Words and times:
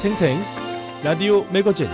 생생 0.00 0.38
라디오 1.04 1.44
매거진 1.52 1.86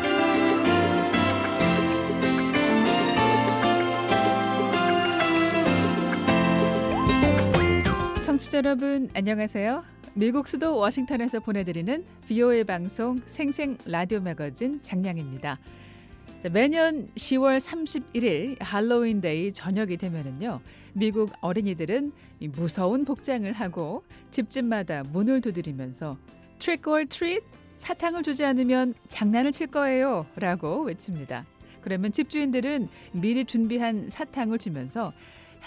청취자 8.23 8.59
여러분 8.59 9.11
안녕하세요. 9.12 9.82
미국 10.14 10.46
수도 10.46 10.77
워싱턴에서 10.77 11.41
보내드리는 11.41 12.05
VOA 12.29 12.62
방송 12.62 13.20
생생 13.27 13.77
라디오 13.87 14.20
매거진 14.20 14.80
장량입니다. 14.82 15.59
자, 16.45 16.48
매년 16.48 17.09
10월 17.16 17.59
31일 17.59 18.57
할로윈데이 18.61 19.52
저녁이 19.52 19.96
되면은요 19.96 20.60
미국 20.93 21.32
어린이들은 21.41 22.12
이 22.38 22.46
무서운 22.46 23.04
복장을 23.04 23.52
하고 23.52 24.04
집집마다 24.30 25.02
문을 25.10 25.41
두드리면서 25.41 26.16
Trick 26.60 26.93
or 26.93 27.04
Treat 27.07 27.45
사탕을 27.77 28.23
주지 28.23 28.45
않으면 28.45 28.95
장난을 29.09 29.53
칠 29.53 29.66
거예요 29.69 30.27
라고 30.37 30.83
외칩니다. 30.83 31.47
그러면 31.80 32.11
집주인들은 32.11 32.89
미리 33.12 33.45
준비한 33.45 34.11
사탕을 34.11 34.59
주면서 34.59 35.12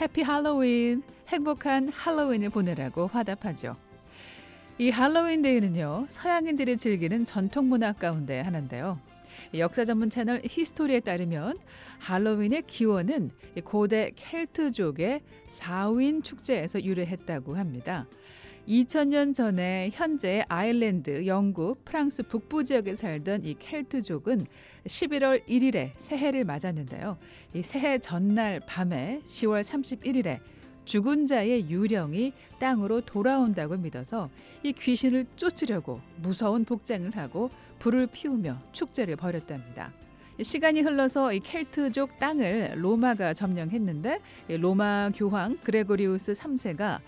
해피 0.02 0.22
할로윈, 0.22 1.04
행복한 1.28 1.90
할로윈을 1.90 2.50
보내라고 2.50 3.08
화답하죠. 3.08 3.76
이 4.78 4.90
할로윈 4.90 5.42
데이는요, 5.42 6.06
서양인들이 6.08 6.78
즐기는 6.78 7.26
전통 7.26 7.70
문화 7.70 7.92
가운데 7.94 8.40
하나인데요. 8.40 9.00
역사 9.54 9.84
전문 9.86 10.10
채널 10.10 10.42
히스토리에 10.44 11.00
따르면 11.02 11.58
할로윈의 12.00 12.64
기원은 12.68 13.32
고대 13.64 14.12
켈트족의 14.16 15.22
사윈 15.48 16.24
축제에서 16.24 16.84
유래했다고 16.84 17.56
합니다. 17.56 18.08
2000년 18.70 19.34
전에 19.34 19.90
현재 19.92 20.46
아일랜드, 20.48 21.26
영국, 21.26 21.84
프랑스 21.84 22.22
북부 22.22 22.64
지역에 22.64 22.96
살던 22.96 23.44
이 23.44 23.56
켈트족은 23.58 24.46
11월 24.86 25.44
1일에 25.48 25.94
새해를 25.98 26.46
맞았는데요. 26.46 27.18
이 27.56 27.64
새해 27.64 27.98
전날 27.98 28.60
밤에 28.60 29.24
10월 29.26 29.64
31일에 29.64 30.40
죽은 30.86 31.26
자의 31.26 31.68
유령이 31.68 32.34
땅으로 32.60 33.02
돌아온다고 33.02 33.76
믿어서 33.76 34.30
이 34.62 34.72
귀신을 34.72 35.26
쫓으려고 35.36 36.00
무서운 36.18 36.64
복장을 36.64 37.10
하고 37.18 37.50
불을 37.80 38.06
피우며 38.08 38.62
축제를 38.72 39.16
벌였답니다. 39.16 39.92
시간이 40.42 40.82
흘러서 40.82 41.34
이 41.34 41.42
켈트족 41.42 42.18
땅을 42.18 42.76
로마가 42.78 43.34
점령했는데 43.34 44.20
로마 44.60 45.10
교황 45.14 45.58
그레고리우스 45.58 46.32
3세가 46.32 47.00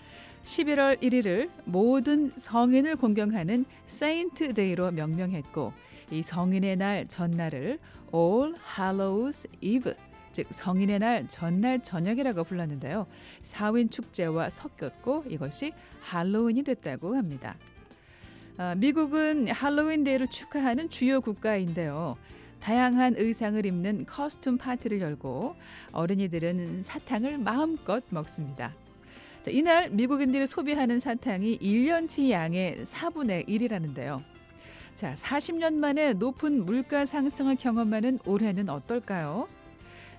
11월 0.44 1.00
1일을 1.00 1.50
모든 1.64 2.32
성인을 2.36 2.96
공경하는 2.96 3.64
Saint 3.86 4.54
Day로 4.54 4.90
명명했고 4.90 5.72
이 6.10 6.22
성인의 6.22 6.76
날 6.76 7.06
전날을 7.06 7.78
All 8.14 8.54
Hallows 8.78 9.48
Eve 9.60 9.94
즉 10.32 10.46
성인의 10.50 10.98
날 10.98 11.28
전날 11.28 11.82
저녁이라고 11.82 12.44
불렀는데요. 12.44 13.06
사윈 13.42 13.90
축제와 13.90 14.50
섞였고 14.50 15.24
이것이 15.28 15.72
할로윈이 16.00 16.64
됐다고 16.64 17.14
합니다. 17.14 17.56
아, 18.56 18.74
미국은 18.74 19.48
할로윈 19.48 20.04
데이를 20.04 20.28
축하하는 20.28 20.88
주요 20.88 21.20
국가인데요. 21.20 22.16
다양한 22.60 23.14
의상을 23.16 23.64
입는 23.64 24.06
커스튬 24.06 24.56
파티를 24.56 25.00
열고 25.00 25.56
어린이들은 25.92 26.82
사탕을 26.82 27.38
마음껏 27.38 28.02
먹습니다. 28.08 28.72
자, 29.42 29.50
이날 29.50 29.90
미국인들이 29.90 30.46
소비하는 30.46 31.00
사탕이 31.00 31.58
1년치 31.58 32.30
양의 32.30 32.84
4분의 32.84 33.48
1이라는데요. 33.48 34.22
자, 34.94 35.14
40년 35.14 35.74
만에 35.74 36.12
높은 36.12 36.64
물가 36.64 37.04
상승을 37.06 37.56
경험하는 37.56 38.20
올해는 38.24 38.68
어떨까요? 38.68 39.48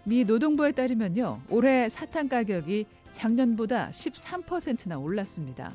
미 0.03 0.25
노동부에 0.25 0.73
따르면요. 0.73 1.39
올해 1.49 1.87
사탕 1.87 2.27
가격이 2.27 2.85
작년보다 3.13 3.91
13%나 3.91 4.97
올랐습니다. 4.97 5.71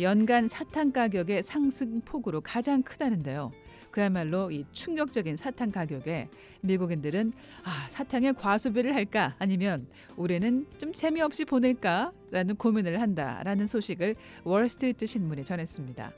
연간 0.00 0.48
사탕 0.48 0.90
가격의 0.90 1.44
상승 1.44 2.00
폭으로 2.00 2.40
가장 2.40 2.82
크다는데요. 2.82 3.52
그야말로 3.92 4.50
이 4.50 4.64
충격적인 4.72 5.36
사탕 5.36 5.70
가격에 5.70 6.28
미국인들은 6.62 7.32
아, 7.62 7.88
사탕에 7.88 8.32
과소비를 8.32 8.94
할까 8.94 9.36
아니면 9.38 9.86
올해는 10.16 10.66
좀 10.78 10.92
재미없이 10.92 11.44
보낼까라는 11.44 12.56
고민을 12.56 13.00
한다라는 13.00 13.68
소식을 13.68 14.16
월스트리트 14.42 15.06
신문이 15.06 15.44
전했습니다. 15.44 16.12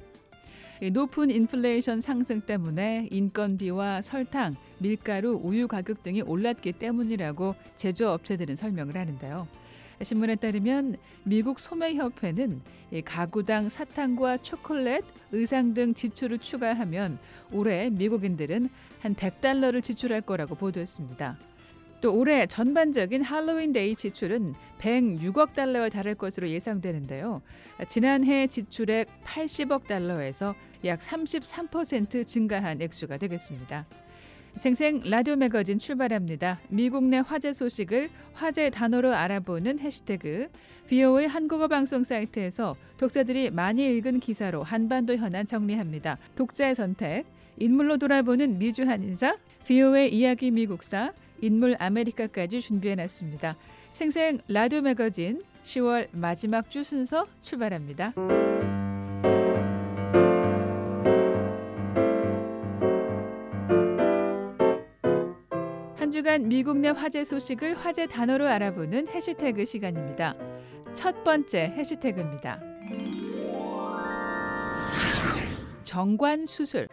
높은 0.93 1.31
인플레이션 1.31 2.01
상승 2.01 2.41
때문에 2.41 3.09
인건비와 3.11 4.03
설탕, 4.03 4.57
밀가루, 4.79 5.41
우유 5.43 5.69
가격 5.69 6.03
등이 6.03 6.23
올랐기 6.23 6.73
때문이라고 6.73 7.55
제조업체들은 7.77 8.57
설명을 8.57 8.97
하는데요. 8.97 9.49
신문에 10.03 10.37
따르면 10.37 10.97
미국 11.23 11.61
소매협회는 11.61 12.61
가구당 13.05 13.69
사탕과 13.69 14.39
초콜릿, 14.39 15.05
의상 15.33 15.75
등 15.75 15.95
지출을 15.95 16.39
추가하면 16.39 17.19
올해 17.53 17.91
미국인들은 17.91 18.69
한 19.01 19.15
100달러를 19.15 19.83
지출할 19.83 20.21
거라고 20.21 20.55
보도했습니다. 20.55 21.39
또 22.01 22.15
올해 22.15 22.47
전반적인 22.47 23.23
할로윈 23.23 23.73
데이 23.73 23.97
지출은 23.97 24.55
106억 24.79 25.55
달러에 25.55 25.89
달할 25.89 26.15
것으로 26.15 26.51
예상되는데요. 26.51 27.41
지난해 27.89 28.47
지출액 28.47 29.09
80억 29.25 29.87
달러에서 29.87 30.55
약 30.85 31.01
33% 31.01 32.27
증가한 32.27 32.83
액수가 32.83 33.17
되겠습니다. 33.17 33.87
생생 34.57 35.01
라디오 35.05 35.35
매거진 35.35 35.79
출발합니다. 35.79 36.61
미국 36.69 37.05
내 37.05 37.19
화제 37.19 37.53
소식을 37.53 38.09
화제 38.35 38.71
단어로 38.71 39.13
알아보는 39.13 39.81
해시태그 39.81 40.49
VOA 40.89 41.27
한국어 41.27 41.67
방송 41.67 42.05
사이트에서 42.05 42.77
독자들이 42.97 43.51
많이 43.51 43.85
읽은 43.97 44.21
기사로 44.21 44.63
한반도 44.63 45.17
현안 45.17 45.45
정리합니다. 45.45 46.19
독자의 46.37 46.77
선택, 46.77 47.25
인물로 47.59 47.97
돌아보는 47.99 48.59
미주 48.59 48.85
한 48.85 49.03
인사, 49.03 49.37
VOA 49.67 50.09
이야기 50.11 50.51
미국사, 50.53 51.13
인물 51.41 51.77
아메리카까지 51.79 52.61
준비해놨습니다. 52.61 53.57
생생 53.89 54.39
라디오 54.49 54.83
매거진 54.83 55.43
10월 55.65 56.09
마지막 56.13 56.71
주 56.71 56.85
순서 56.85 57.27
출발합니다. 57.41 58.15
한 66.05 66.11
주간 66.11 66.51
미국 66.51 66.81
내 66.81 66.91
화제 66.91 67.25
소식을 67.25 67.79
화제 67.79 68.07
단어로 68.07 68.47
알아보는 68.47 69.09
해시태그 69.09 69.65
시간입니다. 69.65 70.37
첫 70.93 71.25
번째 71.25 71.73
해시태그입니다. 71.75 72.61
정관 75.83 76.45
수술. 76.45 76.89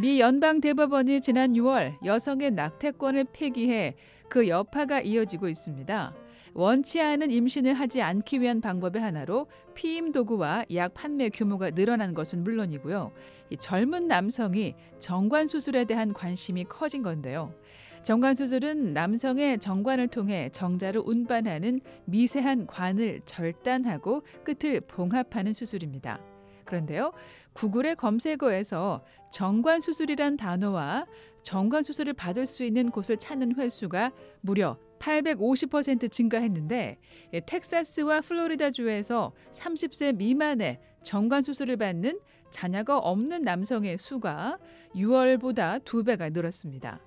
미 0.00 0.18
연방 0.18 0.60
대법원이 0.60 1.20
지난 1.20 1.52
6월 1.52 2.04
여성의 2.04 2.50
낙태권을 2.50 3.26
폐기해 3.32 3.94
그 4.28 4.48
여파가 4.48 5.00
이어지고 5.00 5.48
있습니다. 5.48 6.12
원치 6.54 7.00
않은 7.00 7.30
임신을 7.30 7.74
하지 7.74 8.02
않기 8.02 8.40
위한 8.40 8.60
방법의 8.60 9.00
하나로 9.00 9.46
피임 9.74 10.12
도구와 10.12 10.64
약 10.74 10.94
판매 10.94 11.28
규모가 11.28 11.70
늘어난 11.70 12.14
것은 12.14 12.42
물론이고요. 12.44 13.12
젊은 13.58 14.08
남성이 14.08 14.74
정관 14.98 15.46
수술에 15.46 15.84
대한 15.84 16.12
관심이 16.12 16.64
커진 16.64 17.02
건데요. 17.02 17.54
정관 18.02 18.34
수술은 18.34 18.94
남성의 18.94 19.58
정관을 19.58 20.08
통해 20.08 20.48
정자를 20.50 21.02
운반하는 21.04 21.80
미세한 22.06 22.66
관을 22.66 23.20
절단하고 23.24 24.22
끝을 24.44 24.80
봉합하는 24.80 25.52
수술입니다. 25.52 26.20
그런데요, 26.64 27.12
구글의 27.54 27.96
검색어에서 27.96 29.02
정관 29.32 29.80
수술이란 29.80 30.36
단어와 30.36 31.06
정관 31.42 31.82
수술을 31.82 32.12
받을 32.12 32.46
수 32.46 32.62
있는 32.62 32.90
곳을 32.90 33.16
찾는 33.16 33.56
횟수가 33.56 34.12
무려 34.42 34.78
850% 34.98 36.10
증가했는데 36.10 36.98
예, 37.32 37.40
텍사스와 37.40 38.20
플로리다주에서 38.20 39.32
30세 39.52 40.16
미만의 40.16 40.78
정관 41.02 41.42
수술을 41.42 41.76
받는 41.76 42.20
자녀가 42.50 42.98
없는 42.98 43.42
남성의 43.42 43.98
수가 43.98 44.58
6월보다 44.94 45.84
2배가 45.84 46.32
늘었습니다. 46.32 47.00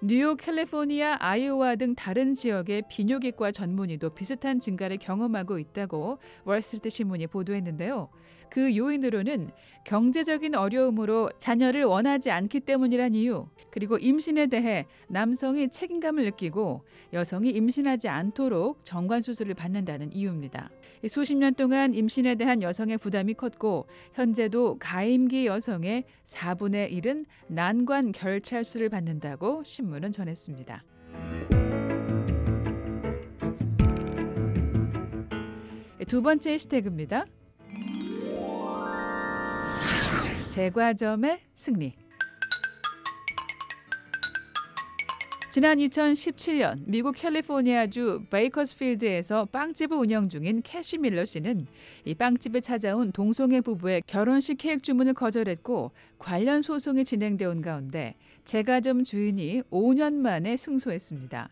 뉴욕, 0.00 0.36
캘리포니아, 0.36 1.16
아이오와 1.18 1.74
등 1.74 1.94
다른 1.96 2.34
지역의 2.34 2.84
비뇨기과 2.88 3.50
전문의도 3.50 4.10
비슷한 4.10 4.60
증가를 4.60 4.98
경험하고 4.98 5.58
있다고 5.58 6.18
월스트리트 6.44 6.88
신문이 6.90 7.26
보도했는데요. 7.26 8.08
그 8.50 8.76
요인으로는 8.76 9.50
경제적인 9.84 10.54
어려움으로 10.54 11.30
자녀를 11.38 11.84
원하지 11.84 12.30
않기 12.30 12.60
때문이란 12.60 13.14
이유, 13.14 13.46
그리고 13.70 13.96
임신에 13.96 14.46
대해 14.48 14.86
남성이 15.08 15.70
책임감을 15.70 16.24
느끼고 16.24 16.84
여성이 17.12 17.50
임신하지 17.50 18.08
않도록 18.08 18.84
정관 18.84 19.22
수술을 19.22 19.54
받는다는 19.54 20.12
이유입니다. 20.12 20.70
수십 21.08 21.36
년 21.36 21.54
동안 21.54 21.94
임신에 21.94 22.34
대한 22.34 22.60
여성의 22.60 22.98
부담이 22.98 23.34
컸고 23.34 23.86
현재도 24.14 24.78
가임기 24.78 25.46
여성의 25.46 26.04
4분의 26.24 26.92
1은 26.92 27.24
난관 27.46 28.12
결찰술을 28.12 28.88
받는다고 28.88 29.62
신문은 29.64 30.12
전했습니다. 30.12 30.84
두 36.08 36.22
번째 36.22 36.52
해시태그입니다. 36.52 37.26
제과점의 40.58 41.38
승리. 41.54 41.94
지난 45.52 45.78
2017년 45.78 46.82
미국 46.84 47.14
캘리포니아주 47.14 48.24
베이커스필드에서 48.28 49.44
빵집을 49.52 49.96
운영 49.96 50.28
중인 50.28 50.62
캐시 50.62 50.98
밀러 50.98 51.24
씨는 51.24 51.68
이 52.04 52.14
빵집에 52.16 52.60
찾아온 52.60 53.12
동성애 53.12 53.60
부부의 53.60 54.02
결혼식 54.08 54.56
케이크 54.56 54.82
주문을 54.82 55.14
거절했고 55.14 55.92
관련 56.18 56.60
소송이 56.60 57.04
진행되어 57.04 57.50
온 57.50 57.62
가운데 57.62 58.16
제과점 58.44 59.04
주인이 59.04 59.62
5년 59.70 60.14
만에 60.14 60.56
승소했습니다. 60.56 61.50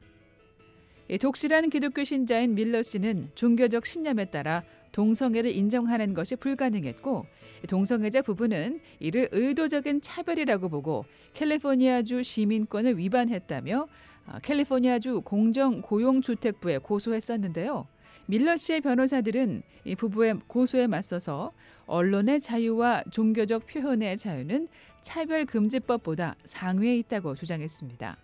독실한 1.21 1.71
기독교 1.71 2.03
신자인 2.03 2.57
밀러 2.57 2.83
씨는 2.83 3.31
종교적 3.37 3.87
신념에 3.87 4.25
따라 4.25 4.65
동성애를 4.97 5.55
인정하는 5.55 6.15
것이 6.15 6.37
불가능했고 6.37 7.27
동성애자 7.69 8.23
부부는 8.23 8.81
이를 8.99 9.29
의도적인 9.31 10.01
차별이라고 10.01 10.71
보고 10.71 11.05
캘리포니아주 11.35 12.23
시민권을 12.23 12.97
위반했다며 12.97 13.89
아, 14.27 14.39
캘리포니아주 14.41 15.21
공정고용주택부에 15.21 16.79
고소했었는데요. 16.79 17.87
밀러 18.25 18.57
씨의 18.57 18.81
변호사들은 18.81 19.63
이 19.85 19.95
부부의 19.95 20.41
고소에 20.47 20.87
맞서서 20.87 21.53
언론의 21.85 22.41
자유와 22.41 23.05
종교적 23.11 23.67
표현의 23.67 24.17
자유는 24.17 24.67
차별금지법보다 25.03 26.37
상위에 26.45 26.97
있다고 26.97 27.35
주장했습니다. 27.35 28.17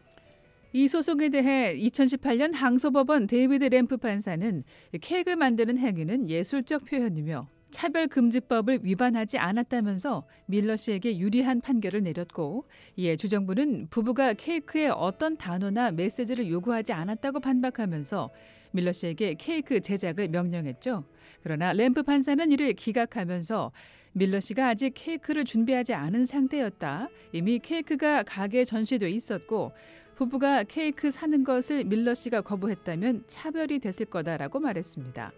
이 0.75 0.89
소송에 0.89 1.29
대해 1.29 1.77
2018년 1.77 2.55
항소법원 2.55 3.27
데이비드 3.27 3.65
램프 3.65 3.99
판사는 3.99 4.65
케이크를 5.03 5.37
만드는 5.37 5.77
행위는 5.77 6.31
예술적 6.31 6.87
표현이며 6.87 7.47
차별금지법을 7.73 8.81
위반하지 8.83 9.37
않았다면서 9.37 10.25
밀러 10.47 10.77
씨에게 10.77 11.19
유리한 11.19 11.61
판결을 11.61 12.03
내렸고 12.03 12.65
이에 12.97 13.17
주정부는 13.17 13.89
부부가 13.91 14.33
케이크에 14.33 14.89
어떤 14.89 15.37
단어나 15.37 15.91
메시지를 15.91 16.49
요구하지 16.49 16.95
않았다고 16.95 17.41
반박하면서 17.41 18.31
밀러 18.71 18.93
씨에게 18.93 19.35
케이크 19.39 19.81
제작을 19.81 20.29
명령했죠. 20.29 21.05
그러나 21.43 21.75
램프 21.75 22.03
판사는 22.03 22.51
이를 22.51 22.73
기각하면서 22.73 23.73
밀러 24.15 24.41
씨가 24.41 24.69
아직 24.69 24.93
케이크를 24.95 25.45
준비하지 25.45 25.95
않은 25.95 26.27
상태였다. 26.27 27.09
이미 27.33 27.59
케이크가 27.59 28.23
가게에 28.23 28.65
전시돼 28.65 29.11
있었고 29.11 29.73
부부가 30.17 30.63
케이크 30.65 31.11
사는 31.11 31.43
것을 31.45 31.85
밀러 31.85 32.15
씨가 32.15 32.43
거부했다면 32.43 33.25
차별이 33.27 33.79
됐을 33.79 34.07
거다라고 34.07 34.61
말했습니다. 34.61 35.33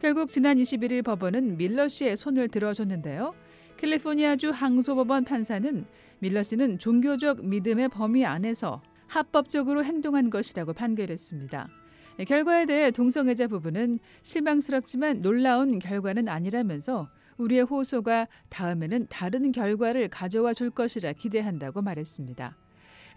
결국 0.00 0.28
지난 0.28 0.56
21일 0.58 1.04
법원은 1.04 1.56
밀러 1.56 1.88
씨의 1.88 2.16
손을 2.16 2.48
들어줬는데요. 2.48 3.34
캘리포니아주 3.76 4.50
항소법원 4.50 5.24
판사는 5.24 5.86
밀러 6.18 6.42
씨는 6.42 6.78
종교적 6.78 7.44
믿음의 7.44 7.88
범위 7.90 8.24
안에서 8.24 8.82
합법적으로 9.06 9.84
행동한 9.84 10.30
것이라고 10.30 10.72
판결했습니다. 10.72 11.68
결과에 12.26 12.64
대해 12.64 12.90
동성애자 12.90 13.46
부부는 13.48 13.98
실망스럽지만 14.22 15.20
놀라운 15.20 15.78
결과는 15.78 16.28
아니라면서 16.28 17.08
우리의 17.36 17.62
호소가 17.64 18.26
다음에는 18.48 19.06
다른 19.10 19.52
결과를 19.52 20.08
가져와 20.08 20.54
줄 20.54 20.70
것이라 20.70 21.12
기대한다고 21.12 21.82
말했습니다. 21.82 22.56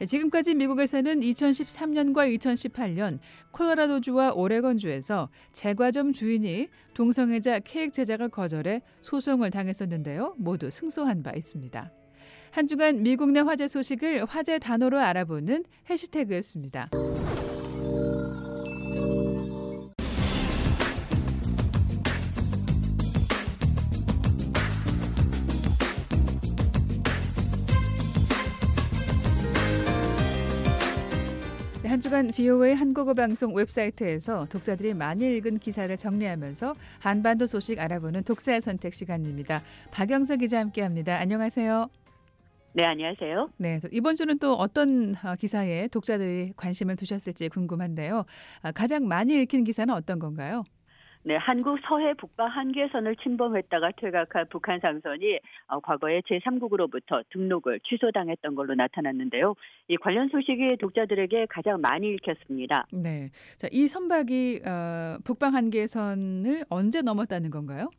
지금까지 0.06 0.54
미국에서는 0.56 1.20
2013년과 1.20 2.38
2018년 2.38 3.20
콜로라도주와 3.52 4.34
오레곤주에서 4.34 5.30
제과점 5.52 6.14
주인이 6.14 6.68
동성애자 6.94 7.60
케이크 7.60 7.92
제작을 7.92 8.30
거절해 8.30 8.82
소송을 9.02 9.52
당했었는데요. 9.52 10.36
모두 10.38 10.72
승소한 10.72 11.24
바 11.24 11.32
있습니다. 11.36 11.92
한 12.52 12.68
주간 12.68 13.04
미국 13.04 13.32
내 13.32 13.42
화제 13.42 13.68
소식을 13.68 14.26
화제 14.26 14.58
단어로 14.60 15.00
알아보는 15.00 15.66
해시태그였습니다. 15.90 16.90
한 31.90 32.00
주간 32.00 32.28
VOA 32.28 32.76
한국어 32.76 33.16
방송 33.16 33.56
웹사이트에서 33.56 34.46
독자들이 34.46 34.94
많이 34.94 35.26
읽은 35.26 35.58
기사를 35.58 35.98
정리하면서 35.98 36.76
한반도 37.00 37.48
소식 37.48 37.80
알아보는 37.80 38.22
독자의 38.26 38.62
선택 38.62 38.94
시간입니다. 38.94 39.64
박영서 39.90 40.36
기자 40.36 40.60
함께합니다. 40.60 41.18
안녕하세요. 41.18 41.90
네, 42.74 42.86
안녕하세요. 42.86 43.50
네, 43.58 43.80
이번 43.92 44.14
주는 44.14 44.38
또 44.38 44.54
어떤 44.54 45.16
어, 45.24 45.34
기사에 45.34 45.88
독자들이 45.88 46.54
관심을 46.56 46.96
두셨을지 46.96 47.50
궁금한데요. 47.50 48.24
아, 48.62 48.72
가장 48.72 49.08
많이 49.08 49.34
읽힌 49.34 49.64
기사는 49.64 49.92
어떤 49.92 50.20
건가요? 50.20 50.64
네, 51.24 51.36
한국 51.36 51.78
서해 51.88 52.14
북방 52.14 52.48
한계선을 52.48 53.18
침범했다가 53.18 53.92
퇴각한 53.98 54.46
북한 54.50 54.80
상선이 54.80 55.40
어, 55.68 55.80
과거에 55.82 56.22
제3국으로부터 56.22 57.24
등록을 57.30 57.82
취소당했던 57.82 58.56
걸로 58.56 58.74
나타났는데요. 58.74 59.54
이 59.90 59.98
관련 59.98 60.30
소식이 60.30 60.78
독자들에게 60.80 61.48
가장 61.50 61.82
많이 61.82 62.08
읽혔습니다. 62.14 62.86
네, 62.94 63.32
자, 63.58 63.68
이 63.72 63.88
선박이 63.88 64.62
어, 64.66 65.18
북방 65.26 65.56
한계선을 65.56 66.64
언제 66.70 67.02
넘었다는 67.02 67.50
건가요? 67.50 67.90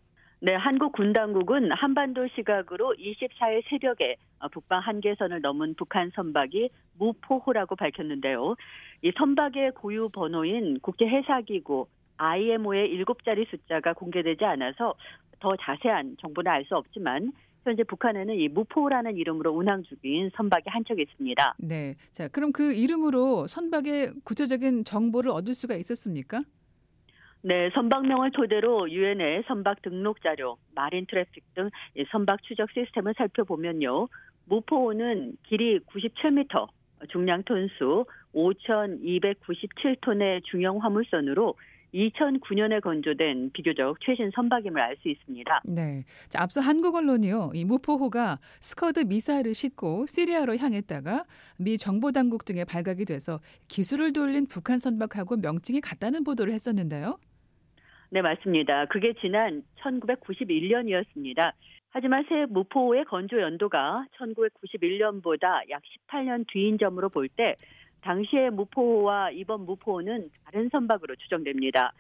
네, 0.42 0.54
한국 0.54 0.92
군 0.92 1.12
당국은 1.12 1.70
한반도 1.72 2.26
시각으로 2.34 2.94
24일 2.98 3.62
새벽에 3.68 4.16
어, 4.38 4.48
북방 4.48 4.80
한계선을 4.80 5.42
넘은 5.42 5.74
북한 5.76 6.10
선박이 6.14 6.70
무포호라고 6.98 7.76
밝혔는데요. 7.76 8.54
이 9.02 9.12
선박의 9.18 9.72
고유 9.72 10.08
번호인 10.08 10.78
국제 10.80 11.06
해사기구 11.06 11.86
IMO의 12.20 12.90
일곱 12.90 13.24
자리 13.24 13.44
숫자가 13.46 13.94
공개되지 13.94 14.44
않아서 14.44 14.94
더 15.40 15.56
자세한 15.56 16.16
정보는 16.20 16.52
알 16.52 16.64
수 16.66 16.76
없지만 16.76 17.32
현재 17.64 17.82
북한에는 17.84 18.34
이 18.36 18.48
무포라는 18.48 19.16
이름으로 19.16 19.52
운항 19.52 19.82
중인 19.82 20.30
선박이 20.34 20.64
한 20.68 20.84
척 20.84 20.98
있습니다. 20.98 21.54
네. 21.58 21.94
자, 22.10 22.28
그럼 22.28 22.52
그 22.52 22.72
이름으로 22.72 23.46
선박의 23.46 24.12
구체적인 24.24 24.84
정보를 24.84 25.30
얻을 25.30 25.54
수가 25.54 25.74
있었습니까? 25.76 26.40
네, 27.42 27.70
선박명을 27.74 28.32
토대로 28.32 28.90
유엔의 28.90 29.44
선박 29.46 29.80
등록 29.82 30.22
자료, 30.22 30.56
MarineTraffic 30.74 31.54
등 31.54 31.70
선박 32.10 32.42
추적 32.42 32.70
시스템을 32.70 33.14
살펴보면요. 33.16 34.08
무포호는 34.44 35.36
길이 35.44 35.78
97m, 35.80 36.68
중량 37.08 37.44
톤수 37.44 38.04
5,297톤의 38.34 40.44
중형 40.44 40.82
화물선으로 40.82 41.54
2009년에 41.94 42.80
건조된 42.82 43.50
비교적 43.52 43.98
최신 44.00 44.30
선박임을 44.34 44.80
알 44.80 44.96
수 45.00 45.08
있습니다. 45.08 45.62
네. 45.64 46.04
자, 46.28 46.42
앞서 46.42 46.60
한국 46.60 46.94
언론이요. 46.94 47.52
이 47.54 47.64
무포호가 47.64 48.38
스커드 48.60 49.00
미사일을 49.00 49.54
싣고 49.54 50.06
시리아로 50.06 50.56
향했다가 50.56 51.24
미 51.58 51.78
정보 51.78 52.12
당국 52.12 52.44
등에 52.44 52.64
발각이 52.64 53.04
돼서 53.04 53.40
기술을 53.68 54.12
돌린 54.12 54.46
북한 54.46 54.78
선박하고 54.78 55.36
명칭이 55.36 55.80
같다는 55.80 56.24
보도를 56.24 56.52
했었는데요. 56.52 57.18
네, 58.10 58.20
맞습니다. 58.20 58.86
그게 58.86 59.14
지난 59.20 59.62
1991년이었습니다. 59.82 61.52
하지만 61.90 62.24
새 62.28 62.46
무포호의 62.48 63.04
건조 63.06 63.40
연도가 63.40 64.04
1991년보다 64.18 65.68
약 65.70 65.82
18년 66.08 66.44
뒤인 66.52 66.78
점으로 66.78 67.08
볼 67.08 67.28
때 67.28 67.56
당시의 68.02 68.50
무포호와 68.50 69.30
이번 69.32 69.66
무포호는 69.66 70.30
다른 70.44 70.68
선박으로 70.70 71.16
추정됩니다. 71.16 71.92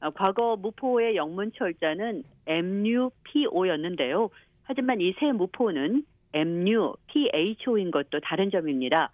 어, 0.00 0.10
과거 0.10 0.56
무포호의 0.56 1.16
영문 1.16 1.52
철자는 1.52 2.24
MUPO였는데요. 2.46 4.30
하지만 4.64 5.00
이 5.00 5.12
새 5.18 5.32
무포는 5.32 6.04
MUPHO인 6.32 7.90
것도 7.90 8.20
다른 8.20 8.50
점입니다. 8.50 9.10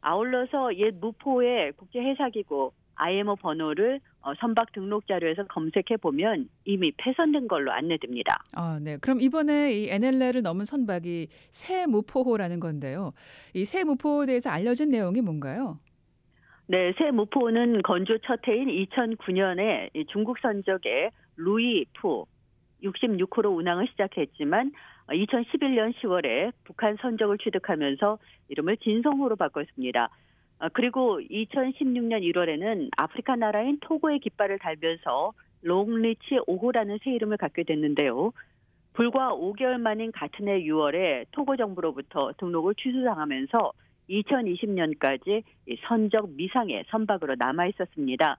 아울러서 0.00 0.76
옛 0.76 0.94
무포의 1.00 1.72
국제 1.72 2.00
해사기구 2.00 2.72
IMO 2.96 3.36
번호를 3.36 4.00
어, 4.22 4.32
선박 4.40 4.72
등록 4.72 5.06
자료에서 5.06 5.44
검색해 5.46 5.98
보면 6.00 6.48
이미 6.64 6.92
폐선된 6.96 7.48
걸로 7.48 7.72
안내됩니다. 7.72 8.42
아, 8.54 8.78
네. 8.80 8.96
그럼 8.98 9.20
이번에 9.20 9.72
이 9.74 9.88
NLL을 9.90 10.42
넘은 10.42 10.64
선박이 10.64 11.28
새 11.50 11.86
무포호라는 11.86 12.60
건데요. 12.60 13.12
이 13.54 13.64
새 13.64 13.84
무포호에 13.84 14.26
대해서 14.26 14.50
알려진 14.50 14.90
내용이 14.90 15.20
뭔가요? 15.20 15.78
네, 16.66 16.94
새 16.96 17.10
무포는 17.10 17.82
건조 17.82 18.18
첫 18.18 18.40
해인 18.48 18.68
2009년에 18.86 20.08
중국 20.08 20.38
선적의 20.38 21.10
루이푸 21.36 22.24
66호로 22.82 23.54
운항을 23.56 23.86
시작했지만 23.90 24.72
2011년 25.08 25.92
10월에 25.96 26.52
북한 26.64 26.96
선적을 27.00 27.36
취득하면서 27.38 28.18
이름을 28.48 28.78
진성호로 28.78 29.36
바꿨습니다. 29.36 30.08
어, 30.60 30.68
그리고 30.72 31.20
2016년 31.20 32.22
1월에는 32.22 32.90
아프리카 32.96 33.36
나라인 33.36 33.78
토고의 33.80 34.20
깃발을 34.20 34.58
달면서 34.58 35.32
롱리치 35.62 36.40
5호라는 36.46 37.02
새 37.02 37.12
이름을 37.12 37.36
갖게 37.36 37.64
됐는데요. 37.64 38.32
불과 38.92 39.32
5개월 39.34 39.78
만인 39.78 40.12
같은 40.12 40.46
해 40.48 40.62
6월에 40.62 41.26
토고 41.32 41.56
정부로부터 41.56 42.32
등록을 42.38 42.74
취소당하면서 42.76 43.72
2020년까지 44.08 45.42
선적 45.88 46.30
미상의 46.30 46.84
선박으로 46.88 47.34
남아 47.36 47.66
있었습니다. 47.68 48.38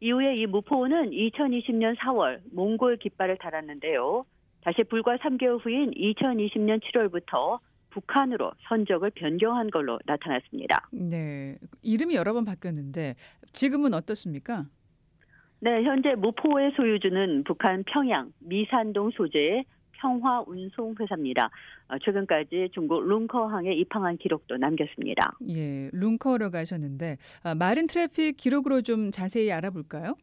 이후에 0.00 0.36
이 0.36 0.46
무포호는 0.46 1.10
2020년 1.10 1.96
4월 1.96 2.40
몽골 2.52 2.98
깃발을 2.98 3.38
달았는데요. 3.38 4.24
다시 4.62 4.84
불과 4.84 5.16
3개월 5.16 5.64
후인 5.64 5.92
2020년 5.92 6.80
7월부터 6.82 7.58
북한으로 7.92 8.52
선적을 8.68 9.10
변경한 9.10 9.70
걸로 9.70 9.98
나타났습니다. 10.06 10.88
네. 10.90 11.56
이름이 11.82 12.14
여러 12.14 12.32
번 12.32 12.44
바뀌었는데 12.44 13.14
지금은 13.52 13.94
어떻습니까? 13.94 14.66
네, 15.60 15.84
현재 15.84 16.14
무포의 16.16 16.72
소유주는 16.74 17.44
북한 17.44 17.84
평양 17.84 18.32
미산동 18.40 19.10
소재의 19.12 19.64
평화 19.92 20.42
운송 20.44 20.96
회사입니다. 20.98 21.48
어, 21.88 21.98
최근까지 21.98 22.70
중국 22.74 23.02
룽커항에 23.04 23.72
입항한 23.72 24.16
기록도 24.16 24.56
남겼습니다. 24.56 25.32
예, 25.50 25.88
룽커로 25.92 26.50
가셨는데 26.50 27.18
아, 27.44 27.54
MarineTraffic 27.54 28.36
기록으로 28.36 28.82
좀 28.82 29.12
자세히 29.12 29.52
알아볼까요? 29.52 30.16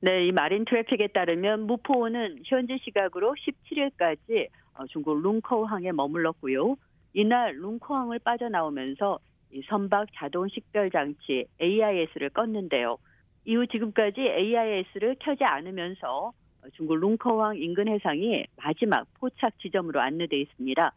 네, 0.00 0.28
이 0.28 0.32
MarineTraffic에 0.32 1.08
따르면 1.08 1.66
무포호는 1.66 2.42
현지 2.44 2.78
시각으로 2.84 3.34
17일까지 3.34 4.46
어, 4.46 4.65
중국 4.88 5.20
룽커항에 5.20 5.92
머물렀고요. 5.92 6.76
이날 7.14 7.54
룽커항을 7.56 8.18
빠져나오면서 8.18 9.18
이 9.52 9.62
선박 9.68 10.08
자동 10.14 10.48
식별 10.48 10.90
장치 10.90 11.46
AIS를 11.60 12.30
껐는데요. 12.30 12.98
이후 13.44 13.66
지금까지 13.66 14.20
AIS를 14.20 15.16
켜지 15.20 15.44
않으면서 15.44 16.32
중국 16.74 16.96
룽커항 16.96 17.56
인근 17.56 17.88
해상이 17.88 18.44
마지막 18.56 19.06
포착 19.14 19.58
지점으로 19.60 20.00
안내돼 20.00 20.36
있습니다. 20.40 20.92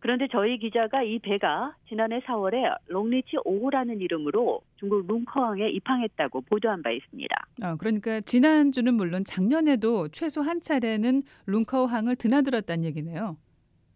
그런데 0.00 0.28
저희 0.30 0.58
기자가 0.58 1.02
이 1.02 1.18
배가 1.18 1.74
지난해 1.88 2.20
4월에 2.20 2.76
롱리치 2.86 3.36
5호라는 3.44 4.00
이름으로 4.00 4.60
중국 4.76 5.06
룽커항에 5.06 5.68
입항했다고 5.70 6.42
보도한 6.42 6.82
바 6.82 6.90
있습니다. 6.90 7.34
아, 7.62 7.76
그러니까 7.76 8.20
지난주는 8.20 8.94
물론 8.94 9.24
작년에도 9.24 10.08
최소 10.08 10.40
한 10.40 10.60
차례는 10.60 11.22
룽커항을 11.46 12.16
드나들었다는 12.16 12.84
얘기네요. 12.84 13.36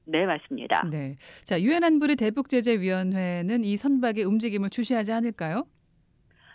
네, 0.05 0.27
맞습니다. 0.27 0.89
네. 0.91 1.17
자, 1.45 1.61
유엔 1.61 1.85
안보리 1.85 2.17
대북 2.17 2.49
제재 2.49 2.81
위원회는 2.81 3.63
이 3.63 3.77
선박의 3.77 4.25
움직임을 4.25 4.71
주시하지 4.71 5.13
않을까요? 5.13 5.65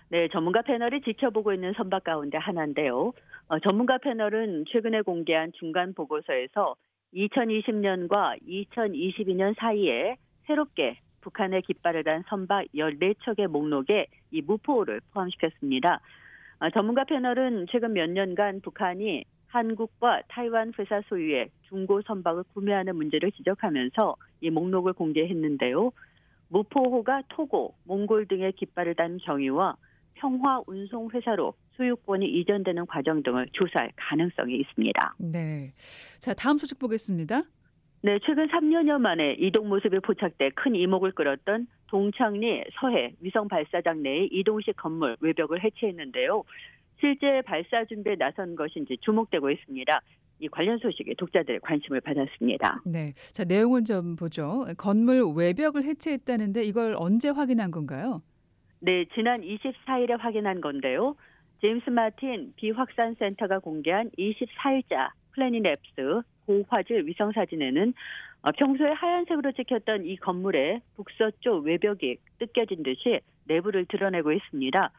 네, 0.09 0.27
전문가 0.31 0.61
패널이 0.61 1.01
지켜보고 1.01 1.53
있는 1.53 1.73
선박 1.77 2.03
가운데 2.03 2.37
하나인데요. 2.37 3.13
어, 3.47 3.59
전문가 3.59 3.97
패널은 3.97 4.65
최근에 4.69 5.01
공개한 5.01 5.53
중간 5.57 5.93
보고서에서 5.93 6.75
2020년과 7.13 8.39
2022년 8.47 9.55
사이에 9.57 10.17
새롭게 10.45 10.99
북한의 11.21 11.61
깃발을 11.63 12.03
단 12.03 12.23
선박 12.27 12.65
14척의 12.73 13.47
목록에 13.47 14.07
이 14.31 14.41
무포를 14.41 15.01
포함시켰습니다. 15.11 15.99
어, 16.59 16.69
전문가 16.71 17.03
패널은 17.03 17.67
최근 17.69 17.93
몇 17.93 18.09
년간 18.09 18.61
북한이 18.61 19.25
한국과 19.47 20.23
타이완 20.27 20.73
회사 20.77 21.01
소유의 21.07 21.49
중고 21.67 22.01
선박을 22.01 22.43
구매하는 22.53 22.95
문제를 22.95 23.31
지적하면서 23.31 24.15
이 24.41 24.49
목록을 24.49 24.93
공개했는데요. 24.93 25.91
무포호가 26.49 27.23
토고, 27.29 27.75
몽골 27.83 28.27
등의 28.27 28.53
깃발을 28.53 28.95
단 28.95 29.17
경위와 29.17 29.75
평화 30.15 30.61
운송 30.65 31.09
회사로 31.11 31.53
소유권이 31.77 32.25
이전되는 32.25 32.85
과정 32.87 33.23
등을 33.23 33.47
조사할 33.53 33.91
가능성이 33.95 34.57
있습니다. 34.57 35.15
네. 35.19 35.73
자, 36.19 36.33
다음 36.33 36.57
소식 36.57 36.79
보겠습니다. 36.79 37.43
네, 38.01 38.19
최근 38.25 38.47
3년여 38.47 38.99
만에 38.99 39.35
이동 39.39 39.69
모습이 39.69 39.99
포착돼 39.99 40.51
큰 40.51 40.75
이목을 40.75 41.13
끌었던 41.13 41.67
동창리 41.87 42.63
서해 42.79 43.13
위성 43.21 43.47
발사장 43.47 44.03
내의 44.03 44.29
이동식 44.31 44.75
건물 44.75 45.17
외벽을 45.19 45.63
해체했는데요. 45.63 46.43
실제 46.99 47.41
발사 47.45 47.85
준비에 47.85 48.15
나선 48.15 48.55
것인지 48.55 48.97
주목되고 49.01 49.49
있습니다. 49.49 49.99
이 50.39 50.47
관련 50.47 50.77
소식에 50.77 51.13
독자들의 51.17 51.59
관심을 51.61 52.01
받았습니다. 52.01 52.81
네. 52.85 53.13
자, 53.31 53.43
내용은 53.43 53.85
좀 53.85 54.15
보죠. 54.15 54.65
건물 54.77 55.23
외벽을 55.35 55.83
해체했다는데 55.83 56.63
이걸 56.63 56.95
언제 56.97 57.29
확인한 57.29 57.71
건가요? 57.71 58.21
네, 58.79 59.05
지난 59.15 59.41
24일에 59.41 60.19
확인한 60.19 60.61
건데요. 60.61 61.15
제임스 61.61 61.89
마틴 61.89 62.53
비확산 62.55 63.15
센터가 63.17 63.59
공개한 63.59 64.09
24일자 64.17 65.09
플래닛 65.33 65.65
앱스 65.65 66.21
고화질 66.45 67.05
위성 67.07 67.31
사진에는 67.31 67.93
어, 68.43 68.51
평소에 68.51 68.91
하얀색으로 68.91 69.51
찍혔던 69.53 70.05
이 70.05 70.15
건물의 70.17 70.81
북서쪽 70.95 71.65
외벽이 71.65 72.17
뜯겨진 72.39 72.83
듯이 72.83 73.19
내부를 73.45 73.85
드러내고 73.89 74.31
있습니다. 74.31 74.91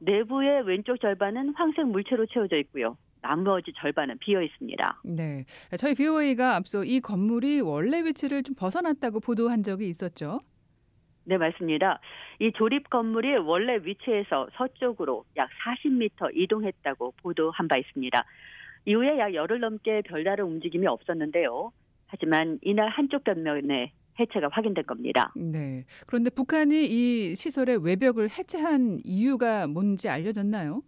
내부의 0.00 0.66
왼쪽 0.66 1.00
절반은 1.00 1.54
황색 1.56 1.86
물체로 1.86 2.26
채워져 2.26 2.56
있고요. 2.58 2.96
나머지 3.22 3.72
절반은 3.76 4.18
비어 4.18 4.42
있습니다. 4.42 5.00
네. 5.04 5.44
저희 5.78 5.94
BOA가 5.94 6.56
앞서 6.56 6.84
이 6.84 7.00
건물이 7.00 7.62
원래 7.62 8.02
위치를 8.02 8.42
좀 8.42 8.54
벗어났다고 8.54 9.20
보도한 9.20 9.62
적이 9.62 9.88
있었죠. 9.88 10.40
네, 11.24 11.38
맞습니다. 11.38 12.00
이 12.38 12.52
조립 12.52 12.90
건물이 12.90 13.36
원래 13.38 13.78
위치에서 13.82 14.48
서쪽으로 14.56 15.24
약 15.36 15.48
40m 15.64 16.36
이동했다고 16.36 17.14
보도한 17.22 17.66
바 17.68 17.76
있습니다. 17.76 18.24
이후에 18.84 19.18
약 19.18 19.32
열흘 19.32 19.60
넘게 19.60 20.02
별다른 20.02 20.44
움직임이 20.44 20.86
없었는데요. 20.86 21.72
하지만 22.06 22.58
이날 22.62 22.90
한쪽 22.90 23.24
벽면에 23.24 23.92
해체가 24.20 24.48
확인된 24.52 24.84
겁니다. 24.84 25.32
네. 25.34 25.84
그런데 26.06 26.30
북한이 26.30 26.84
이 26.84 27.34
시설의 27.34 27.84
외벽을 27.84 28.28
해체한 28.30 29.00
이유가 29.04 29.66
뭔지 29.66 30.08
알려졌나요? 30.08 30.82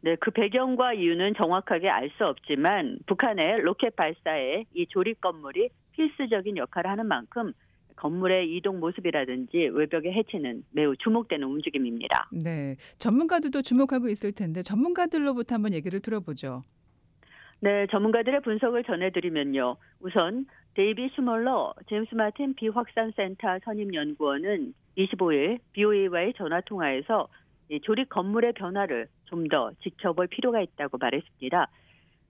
네, 0.00 0.16
그 0.16 0.30
배경과 0.30 0.94
이유는 0.94 1.34
정확하게 1.34 1.88
알 1.90 2.10
수 2.16 2.24
없지만 2.24 2.98
북한의 3.06 3.60
로켓 3.60 3.94
발사에 3.94 4.64
이 4.74 4.86
조립 4.88 5.20
건물이 5.20 5.68
필수적인 5.92 6.56
역할을 6.56 6.90
하는 6.90 7.06
만큼 7.06 7.52
건물의 7.98 8.54
이동 8.54 8.78
모습이라든지 8.80 9.70
외벽의 9.72 10.12
해체는 10.12 10.64
매우 10.70 10.96
주목되는 10.96 11.46
움직임입니다. 11.46 12.28
네. 12.32 12.76
전문가들도 12.98 13.62
주목하고 13.62 14.08
있을 14.08 14.32
텐데 14.32 14.62
전문가들로부터 14.62 15.56
한번 15.56 15.74
얘기를 15.74 16.00
들어보죠. 16.00 16.62
네, 17.60 17.86
전문가들의 17.90 18.42
분석을 18.42 18.84
전해드리면요. 18.84 19.76
우선 20.00 20.46
데이브 20.74 21.08
슈멀러 21.14 21.74
제임스 21.88 22.14
마틴 22.14 22.54
비확산 22.54 23.12
센터 23.16 23.58
선임 23.64 23.92
연구원은 23.92 24.74
25일 24.96 25.58
VOA와의 25.72 26.34
전화 26.36 26.60
통화에서 26.60 27.28
조립 27.82 28.08
건물의 28.08 28.52
변화를 28.52 29.08
좀 29.24 29.48
더 29.48 29.72
지켜볼 29.82 30.28
필요가 30.28 30.60
있다고 30.60 30.98
말했습니다. 30.98 31.68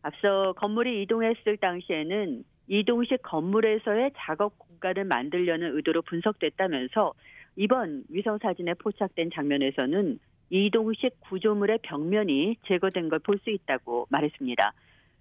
앞서 0.03 0.55
건물이 0.55 1.03
이동했을 1.03 1.59
당시에는 1.59 2.45
이동식 2.69 3.23
건물에서의 3.23 4.13
작업 4.17 4.59
공간을 4.79 5.05
만들려는 5.05 5.77
의도로 5.77 6.03
분석됐다면서 6.03 7.13
이번 7.57 8.05
위성 8.09 8.39
사진에 8.39 8.75
포착된 8.75 9.31
장면에서는 9.35 10.19
이동식 10.51 11.21
구조물의 11.29 11.81
벽면이 11.83 12.57
제거된 12.67 13.09
걸 13.11 13.19
볼 13.19 13.39
수 13.45 13.51
있다고 13.51 14.07
말했습니다. 14.11 14.73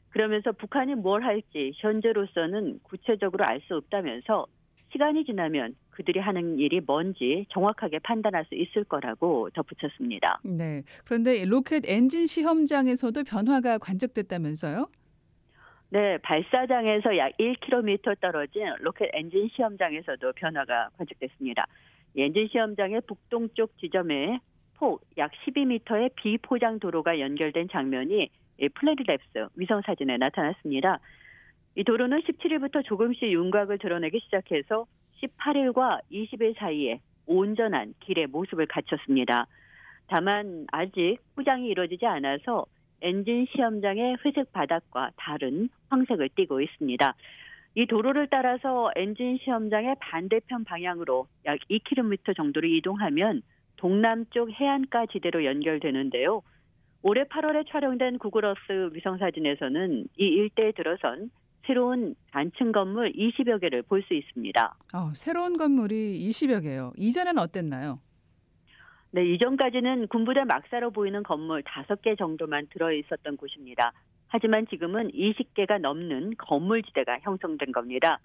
그러면서 0.09 0.51
북한이 0.53 0.95
뭘 0.95 1.23
할지 1.23 1.73
현재로서는 1.75 2.79
구체적으로 2.83 3.43
알 3.45 3.59
수 3.67 3.75
없다면서 3.75 4.45
시간이 4.93 5.25
지나면 5.25 5.75
그들이 5.89 6.19
하는 6.19 6.59
일이 6.59 6.79
뭔지 6.79 7.45
정확하게 7.49 7.99
판단할 7.99 8.45
수 8.45 8.55
있을 8.55 8.85
거라고 8.85 9.49
덧붙였습니다. 9.49 10.39
네. 10.45 10.83
그런데 11.03 11.43
로켓 11.43 11.83
엔진 11.85 12.25
시험장에서도 12.25 13.21
변화가 13.25 13.79
관측됐다면서요? 13.79 14.87
네, 15.89 16.17
발사장에서 16.17 17.17
약 17.17 17.31
1km 17.37 18.19
떨어진 18.19 18.73
로켓 18.81 19.09
엔진 19.13 19.47
시험장에서도 19.53 20.33
변화가 20.33 20.89
관측됐습니다. 20.97 21.65
엔진 22.17 22.47
시험장의 22.49 23.01
북동쪽 23.07 23.77
지점에 23.77 24.39
폭 24.75 25.01
약 25.17 25.31
12m의 25.31 26.11
비포장 26.15 26.79
도로가 26.79 27.19
연결된 27.19 27.69
장면이 27.69 28.29
이 28.59 28.67
Planet 28.69 29.17
Labs 29.17 29.49
위성 29.55 29.81
사진에 29.81 30.17
나타났습니다. 30.17 30.99
이 31.75 31.83
도로는 31.83 32.21
17일부터 32.21 32.83
조금씩 32.83 33.31
윤곽을 33.31 33.77
드러내기 33.77 34.19
시작해서 34.19 34.85
18일과 35.21 35.99
20일 36.11 36.57
사이에 36.57 36.99
온전한 37.25 37.93
길의 38.01 38.27
모습을 38.27 38.65
갖췄습니다. 38.67 39.47
다만 40.07 40.65
아직 40.71 41.17
포장이 41.35 41.67
이루어지지 41.69 42.05
않아서 42.05 42.65
엔진 43.01 43.45
시험장의 43.51 44.17
회색 44.25 44.51
바닥과 44.51 45.11
다른 45.17 45.69
황색을 45.89 46.29
띠고 46.35 46.61
있습니다. 46.61 47.15
이 47.75 47.85
도로를 47.85 48.27
따라서 48.31 48.91
엔진 48.95 49.37
시험장의 49.43 49.95
반대편 49.99 50.63
방향으로 50.63 51.27
약 51.45 51.59
2km 51.69 52.35
정도를 52.35 52.69
이동하면 52.75 53.43
동남쪽 53.75 54.49
해안가 54.51 55.05
지대로 55.11 55.45
연결되는데요. 55.45 56.41
올해 57.03 57.23
8월에 57.25 57.69
촬영된 57.69 58.17
구글어스 58.17 58.89
위성사진에서는 58.93 60.07
이 60.17 60.23
일대에 60.23 60.71
들어선 60.71 61.29
새로운 61.67 62.15
단층 62.31 62.71
건물 62.71 63.11
20여 63.13 63.59
개를 63.61 63.83
볼 63.83 64.01
수 64.03 64.13
있습니다. 64.15 64.75
어, 64.95 65.13
새로운 65.13 65.57
건물이 65.57 66.27
20여 66.29 66.63
개요. 66.63 66.93
이전엔 66.97 67.37
어땠나요? 67.37 67.99
네, 69.11 69.25
이전까지는 69.25 70.07
군부대 70.07 70.43
막사로 70.43 70.91
보이는 70.91 71.23
건물 71.23 71.63
5개 71.63 72.17
정도만 72.17 72.67
들어 72.69 72.91
있었던 72.91 73.37
곳입니다. 73.37 73.93
하지만 74.27 74.67
지금은 74.67 75.11
20개가 75.11 75.79
넘는 75.79 76.35
건물지대가 76.37 77.19
형성된 77.21 77.71
겁니다. 77.71 78.19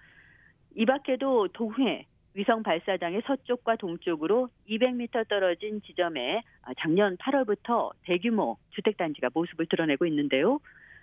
이 0.75 0.85
밖에도 0.85 1.47
동해 1.53 2.05
위성 2.33 2.63
발사장의 2.63 3.21
서쪽과 3.25 3.77
동쪽으로 3.77 4.49
200m 4.67 5.29
떨어진 5.29 5.81
지점에 5.83 6.41
작년 6.79 7.15
8월부터 7.17 7.91
대규모 8.03 8.57
주택단지가 8.71 9.29
모습을 9.33 9.67
드러내고 9.67 10.05
있는데요. 10.07 10.59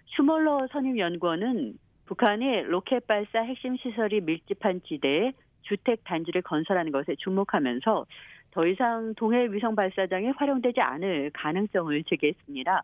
슈멀러 0.07 0.67
선임연구원은 0.73 1.79
북한이 2.05 2.63
로켓 2.63 3.07
발사 3.07 3.41
핵심 3.41 3.77
시설이 3.77 4.21
밀집한 4.23 4.83
지대에 4.83 5.33
주택 5.63 6.03
단지를 6.05 6.43
건설하는 6.43 6.91
것에 6.91 7.15
주목하면서 7.17 8.07
더 8.53 8.67
이상 8.67 9.15
동해 9.17 9.47
위성 9.51 9.75
발사장이 9.75 10.31
활용되지 10.37 10.81
않을 10.81 11.31
가능성을 11.35 12.03
제기했습니다. 12.05 12.83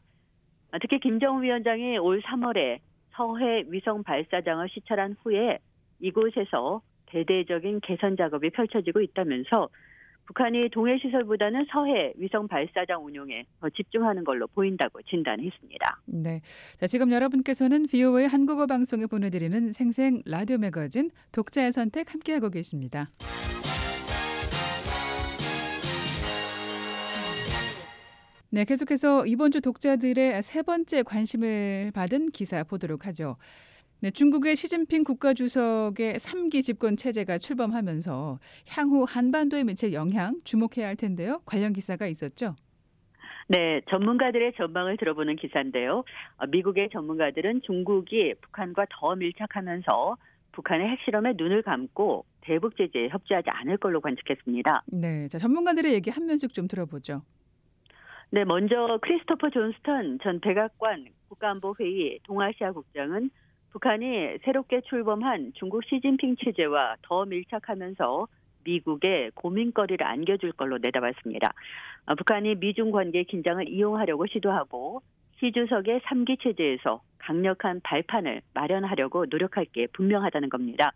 특히 0.81 0.99
김정은 1.01 1.43
위원장이 1.43 1.99
올 1.99 2.21
3월에 2.23 2.79
서해 3.17 3.65
위성 3.69 4.03
발사장을 4.03 4.69
시찰한 4.69 5.17
후에 5.23 5.59
이곳에서 6.01 6.83
대대적인 7.07 7.81
개선 7.81 8.17
작업이 8.17 8.51
펼쳐지고 8.51 9.01
있다면서 9.01 9.69
북한이 10.27 10.69
동해 10.71 10.99
시설보다는 10.99 11.67
서해 11.71 12.13
위성 12.17 12.49
발사장 12.49 13.05
운용에 13.05 13.45
더 13.61 13.71
집중하는 13.71 14.25
걸로 14.25 14.49
보인다고 14.49 15.01
진단했습니다. 15.03 16.01
네. 16.07 16.41
자, 16.79 16.89
지금 16.89 17.13
여러분께서는 17.13 17.87
VOA 17.87 18.27
한국어 18.27 18.67
방송에 18.67 19.07
보내드리는 19.07 19.73
생생 19.73 20.23
라디오 20.27 20.59
매거진 20.59 21.11
독자의 21.31 21.71
선택 21.73 22.13
함께하고 22.13 22.51
계십니다. 22.51 23.09
네, 28.57 28.65
계속해서 28.65 29.27
이번 29.27 29.51
주 29.51 29.61
독자들의 29.61 30.43
세 30.43 30.63
번째 30.63 31.03
관심을 31.03 31.93
받은 31.95 32.31
기사 32.31 32.65
보도록 32.65 33.07
하죠. 33.07 33.37
네, 34.01 34.11
중국의 34.11 34.57
시진핑 34.57 35.05
국가주석의 35.05 36.15
3기 36.15 36.63
집권 36.63 36.97
체제가 36.97 37.37
출범하면서 37.37 38.39
향후 38.71 39.05
한반도에 39.07 39.63
미칠 39.63 39.93
영향 39.93 40.39
주목해야 40.43 40.87
할 40.87 40.97
텐데요. 40.97 41.43
관련 41.45 41.75
기사가 41.75 42.07
있었죠. 42.07 42.57
네, 43.49 43.83
전문가들의 43.91 44.55
전망을 44.57 44.97
들어보는 44.97 45.37
기사인데요. 45.37 46.03
어, 46.39 46.47
미국의 46.47 46.89
전문가들은 46.95 47.61
중국이 47.61 48.37
북한과 48.41 48.87
더 48.89 49.17
밀착하면서 49.17 50.17
북한의 50.53 50.89
핵실험에 50.93 51.35
눈을 51.37 51.61
감고 51.61 52.25
대북 52.41 52.79
제재에 52.79 53.09
협조하지 53.11 53.51
않을 53.51 53.77
걸로 53.77 54.01
관측했습니다. 54.01 54.85
네, 54.87 55.29
자 55.29 55.37
전문가들의 55.37 55.93
얘기 55.93 56.09
한 56.09 56.25
면씩 56.25 56.55
좀 56.55 56.67
들어보죠. 56.67 57.21
네, 58.31 58.45
먼저 58.45 58.99
크리스토퍼 59.03 59.51
존스턴 59.51 60.19
전 60.21 60.41
백악관 60.41 61.07
국가안보회의 61.29 62.19
동아시아 62.25 62.73
국장은 62.73 63.31
북한이 63.71 64.39
새롭게 64.45 64.81
출범한 64.83 65.53
중국 65.55 65.85
시진핑 65.85 66.35
체제와 66.37 66.97
더 67.03 67.25
밀착하면서 67.25 68.27
미국의 68.65 69.31
고민거리를 69.37 70.05
안겨줄 70.05 70.53
걸로 70.53 70.79
내다봤습니다. 70.79 71.53
아, 72.07 72.15
북한이 72.17 72.57
미중 72.57 72.91
관계 72.91 73.23
긴장을 73.23 73.69
이용하려고 73.69 74.27
시도하고 74.27 75.03
시 75.39 75.53
주석의 75.53 76.01
3기 76.01 76.43
체제에서 76.43 77.03
강력한 77.19 77.81
발판을 77.85 78.43
마련하려고 78.55 79.27
노력할 79.27 79.67
게 79.67 79.87
분명하다는 79.93 80.49
겁니다. 80.49 80.93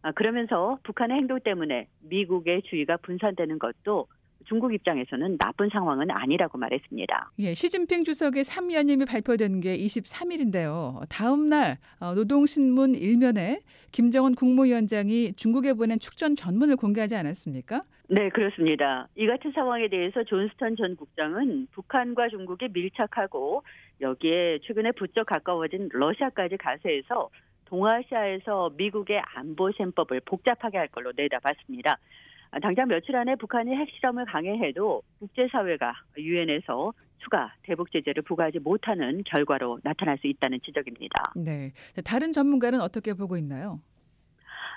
아, 0.00 0.12
그러면서 0.12 0.78
북한의 0.84 1.18
행동 1.18 1.38
때문에 1.38 1.88
미국의 2.00 2.62
주의가 2.62 2.96
분산되는 2.96 3.58
것도 3.58 4.06
중국 4.46 4.72
입장에서는 4.74 5.38
나쁜 5.38 5.68
상황은 5.70 6.10
아니라고 6.10 6.58
말했습니다. 6.58 7.32
예, 7.40 7.54
시진핑 7.54 8.04
주석의 8.04 8.44
3연임이 8.44 9.08
발표된 9.08 9.60
게 9.60 9.76
23일인데요. 9.76 11.00
다음 11.08 11.48
날 11.48 11.78
어, 12.00 12.14
노동신문 12.14 12.94
일면에 12.94 13.60
김정은 13.92 14.34
국무위원장이 14.34 15.34
중국에 15.34 15.74
보낸 15.74 15.98
축전 15.98 16.36
전문을 16.36 16.76
공개하지 16.76 17.16
않았습니까? 17.16 17.82
네, 18.08 18.28
그렇습니다. 18.28 19.08
이 19.16 19.26
같은 19.26 19.52
상황에 19.52 19.88
대해서 19.88 20.22
존스턴 20.24 20.76
전 20.76 20.96
국장은 20.96 21.68
북한과 21.72 22.28
중국이 22.28 22.68
밀착하고 22.72 23.62
여기에 24.00 24.58
최근에 24.64 24.92
부쩍 24.92 25.26
가까워진 25.26 25.88
러시아까지 25.92 26.58
가세해서 26.58 27.30
동아시아에서 27.66 28.72
미국의 28.76 29.22
안보 29.34 29.72
셈법을 29.72 30.20
복잡하게 30.26 30.76
할 30.76 30.88
걸로 30.88 31.12
내다봤습니다. 31.16 31.96
당장 32.60 32.88
며칠 32.88 33.16
안에 33.16 33.36
북한이 33.36 33.74
핵실험을 33.74 34.26
강행해도 34.26 35.02
국제사회가 35.20 35.94
유엔에서 36.18 36.92
추가 37.18 37.54
대북 37.62 37.90
제재를 37.92 38.22
부과하지 38.22 38.58
못하는 38.58 39.22
결과로 39.24 39.78
나타날 39.82 40.18
수 40.18 40.26
있다는 40.26 40.60
지적입니다. 40.62 41.32
네. 41.36 41.72
다른 42.04 42.32
전문가는 42.32 42.80
어떻게 42.80 43.14
보고 43.14 43.36
있나요? 43.36 43.80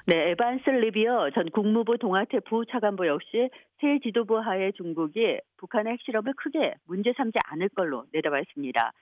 네, 0.07 0.29
에반스 0.29 0.69
리비어 0.69 1.31
전 1.31 1.49
국무부 1.49 1.97
동아태 1.97 2.41
부차관보 2.41 3.07
역시 3.07 3.49
새 3.81 3.99
지도부 4.03 4.37
하에 4.37 4.71
중국이 4.73 5.39
북한의 5.57 5.93
핵실험을 5.93 6.33
크게 6.37 6.75
문제 6.85 7.11
삼지 7.17 7.39
않을 7.43 7.69
걸로 7.69 8.05
내다봤습니다. 8.13 8.93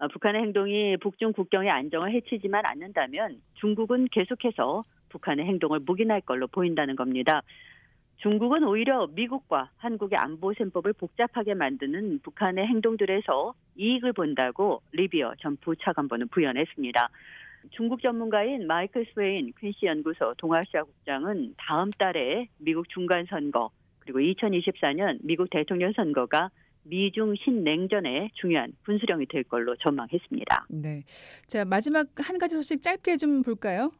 어, 0.00 0.08
북한의 0.08 0.42
행동이 0.42 0.96
북중 0.96 1.32
국경의 1.32 1.70
안정을 1.70 2.12
해치지만 2.12 2.64
않는다면 2.66 3.40
중국은 3.54 4.08
계속해서 4.10 4.84
북한의 5.10 5.46
행동을 5.46 5.78
묵인할 5.80 6.22
걸로 6.22 6.48
보인다는 6.48 6.96
겁니다. 6.96 7.42
중국은 8.18 8.64
오히려 8.64 9.06
미국과 9.08 9.70
한국의 9.76 10.18
안보 10.18 10.52
셈법을 10.52 10.92
복잡하게 10.94 11.54
만드는 11.54 12.20
북한의 12.20 12.66
행동들에서 12.66 13.54
이익을 13.76 14.12
본다고 14.12 14.82
리비어 14.92 15.34
전 15.40 15.56
부 15.60 15.74
차관보는 15.76 16.28
부연했습니다. 16.28 17.08
중국 17.70 18.00
전문가인 18.02 18.66
마이클 18.66 19.06
스웨인 19.12 19.52
퀸시 19.58 19.86
연구소 19.86 20.34
동아시아 20.38 20.82
국장은 20.84 21.54
다음 21.58 21.90
달에 21.92 22.48
미국 22.58 22.88
중간 22.88 23.26
선거 23.28 23.70
그리고 24.00 24.20
2024년 24.20 25.18
미국 25.22 25.50
대통령 25.50 25.92
선거가 25.92 26.50
미중 26.84 27.34
신냉전의 27.36 28.30
중요한 28.34 28.72
분수령이 28.84 29.26
될 29.26 29.42
걸로 29.44 29.76
전망했습니다. 29.76 30.66
네. 30.70 31.02
자, 31.46 31.64
마지막 31.64 32.06
한 32.16 32.38
가지 32.38 32.56
소식 32.56 32.80
짧게 32.80 33.16
좀 33.16 33.42
볼까요? 33.42 33.92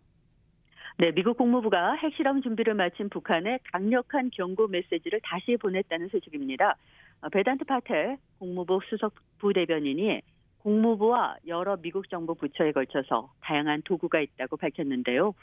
네, 1.01 1.13
미국 1.13 1.37
국무부가 1.37 1.95
핵실험 1.95 2.43
준비를 2.43 2.75
마친 2.75 3.09
북한에 3.09 3.61
강력한 3.73 4.31
경고 4.33 4.67
메시지를 4.67 5.21
다시 5.23 5.57
보냈다는 5.57 6.09
소식입니다. 6.09 6.75
어, 7.21 7.29
베단트 7.29 7.65
파텔 7.67 8.17
국무부 8.41 8.81
수석 8.91 9.15
부대변인이 9.39 10.21
국무부와 10.59 11.37
여러 11.47 11.77
미국 11.77 12.11
정부 12.11 12.35
부처에 12.35 12.73
걸쳐서 12.73 13.31
다양한 13.43 13.83
도구가 13.85 14.19
있다고 14.19 14.57
밝혔는데요. 14.57 15.35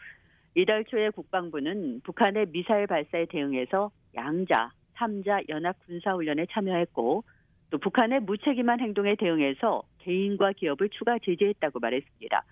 이달 0.55 0.83
초에 0.83 1.09
국방부는 1.11 2.01
북한의 2.03 2.47
미사일 2.47 2.85
발사에 2.87 3.23
대응해서 3.27 3.91
양자, 4.13 4.71
3자 4.95 5.47
연합 5.47 5.77
군사훈련에 5.85 6.47
참여했고 6.51 7.23
또 7.69 7.77
북한의 7.77 8.19
무책임한 8.23 8.81
행동에 8.81 9.15
대응해서 9.15 9.83
개인과 9.99 10.51
기업을 10.57 10.89
추가 10.89 11.17
제재했다고 11.17 11.79
말했습니다. 11.79 12.43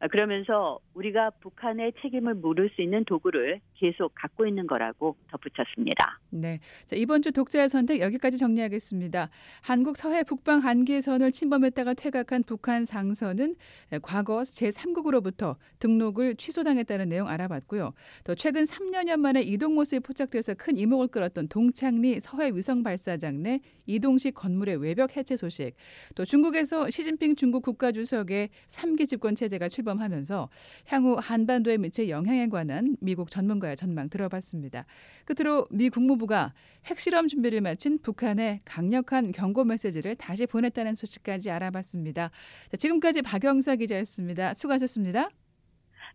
아, 0.00 0.08
그러면서 0.08 0.80
우리가 0.92 1.30
북한의 1.40 1.94
책임을 2.02 2.34
물을 2.34 2.70
수 2.74 2.82
있는 2.82 3.04
도구를 3.04 3.60
계속 3.74 4.12
갖고 4.14 4.46
있는 4.46 4.66
거라고 4.66 5.16
덧붙였습니다. 5.30 6.20
네. 6.30 6.60
자, 6.86 6.94
이번 6.96 7.22
주 7.22 7.32
독자의 7.32 7.68
선택 7.68 8.00
여기까지 8.00 8.36
정리하겠습니다. 8.36 9.30
한국 9.62 9.96
서해 9.96 10.22
북방 10.22 10.60
한계선을 10.60 11.32
침범했다가 11.32 11.94
퇴각한 11.94 12.42
북한 12.44 12.84
상선은 12.84 13.56
과거 14.02 14.42
제3국으로부터 14.42 15.56
등록을 15.78 16.36
취소당했다는 16.36 17.08
내용 17.08 17.28
알아봤고요. 17.28 17.94
또 18.24 18.34
최근 18.34 18.64
3년여 18.64 19.16
만에 19.16 19.42
이동 19.42 19.74
모습이 19.74 20.00
포착돼서 20.00 20.54
큰 20.54 20.76
이목을 20.76 21.08
끌었던 21.08 21.48
동창리 21.48 22.20
서해 22.20 22.50
위성 22.50 22.82
발사장 22.82 23.42
내 23.42 23.60
이동식 23.86 24.34
건물의 24.34 24.76
외벽 24.76 25.16
해체 25.16 25.36
소식, 25.36 25.72
또 26.14 26.24
중국에서 26.24 26.90
시진핑 26.90 27.36
중국 27.36 27.62
국가주석의 27.62 28.50
3기 28.68 29.08
집권 29.08 29.34
체제가 29.34 29.68
출범 29.68 29.93
하면서 30.00 30.48
향후 30.86 31.16
한반도에 31.20 31.78
미칠 31.78 32.08
영향에 32.08 32.48
관한 32.48 32.96
미국 33.00 33.30
전문가의 33.30 33.76
전망 33.76 34.08
들어봤습니다. 34.08 34.84
끝으로 35.24 35.66
미 35.70 35.88
국무부가 35.88 36.52
핵실험 36.86 37.28
준비를 37.28 37.60
마친 37.60 37.98
북한에 38.00 38.60
강력한 38.64 39.32
경고 39.32 39.64
메시지를 39.64 40.16
다시 40.16 40.46
보냈다는 40.46 40.94
소식까지 40.94 41.50
알아봤습니다. 41.50 42.30
자, 42.70 42.76
지금까지 42.76 43.22
박영사 43.22 43.76
기자였습니다. 43.76 44.54
수고하셨습니다. 44.54 45.28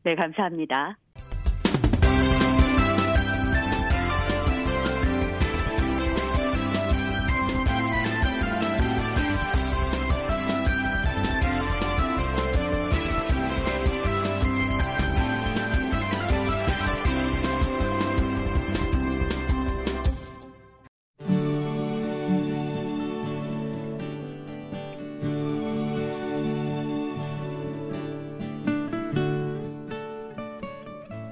네, 0.04 0.16
감사합니다. 0.16 0.98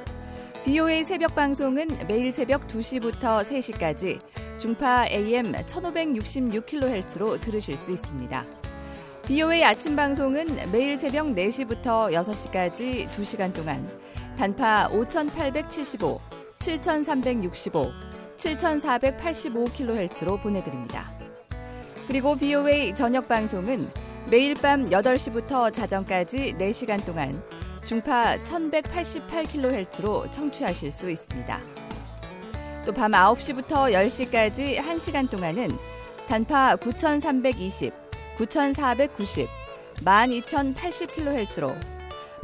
BOA 0.65 1.05
새벽 1.05 1.33
방송은 1.33 2.07
매일 2.09 2.33
새벽 2.33 2.67
2시부터 2.67 3.41
3시까지 3.41 4.19
중파 4.59 5.07
AM 5.07 5.53
1566kHz로 5.53 7.39
들으실 7.39 7.77
수 7.77 7.91
있습니다. 7.91 8.45
BOA 9.27 9.63
아침 9.63 9.95
방송은 9.95 10.69
매일 10.73 10.97
새벽 10.97 11.27
4시부터 11.27 12.11
6시까지 12.11 13.09
2시간 13.09 13.53
동안 13.53 13.89
단파 14.37 14.89
5875, 14.91 16.19
7365, 16.59 17.85
7485kHz로 18.35 20.41
보내드립니다. 20.41 21.13
그리고 22.07 22.35
BOA 22.35 22.93
저녁 22.93 23.29
방송은 23.29 23.89
매일 24.29 24.55
밤 24.55 24.89
8시부터 24.89 25.71
자정까지 25.71 26.55
4시간 26.59 27.05
동안 27.05 27.41
중파 27.85 28.35
1188kHz로 28.43 30.29
청취하실 30.29 30.91
수 30.91 31.09
있습니다. 31.09 31.61
또 32.85 32.91
밤 32.91 33.13
9시부터 33.13 33.93
10시까지 33.93 34.75
1시간 34.75 35.29
동안은 35.29 35.69
단파 36.27 36.75
9320, 36.75 37.93
9490, 38.37 39.47
12080kHz로 40.03 41.73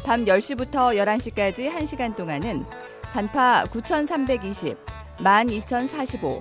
밤 0.06 0.24
10시부터 0.24 0.96
11시까지 0.96 1.70
1시간 1.70 2.16
동안은 2.16 2.66
단파 3.12 3.66
9320, 3.72 4.78
12045, 5.20 6.40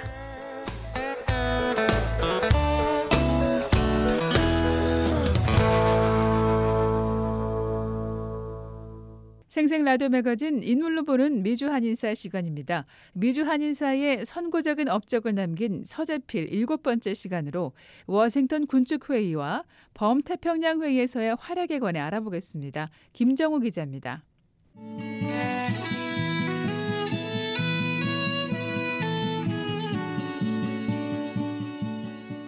생생 9.49 9.83
라디오 9.83 10.09
매거진 10.09 10.61
인물로 10.61 11.05
보는 11.05 11.41
미주 11.41 11.71
한인사 11.71 12.13
시간입니다. 12.13 12.85
미주 13.15 13.41
한인사의 13.41 14.23
선고적인 14.23 14.87
업적을 14.87 15.33
남긴 15.33 15.83
서재필 15.85 16.53
일곱 16.53 16.83
번째 16.83 17.15
시간으로 17.15 17.73
워싱턴 18.05 18.67
군축 18.67 19.09
회의와 19.09 19.63
범태평양 19.95 20.83
회의에서의 20.83 21.35
활약에 21.39 21.79
관해 21.79 21.99
알아보겠습니다. 21.99 22.91
김정우 23.11 23.59
기자입니다. 23.59 24.23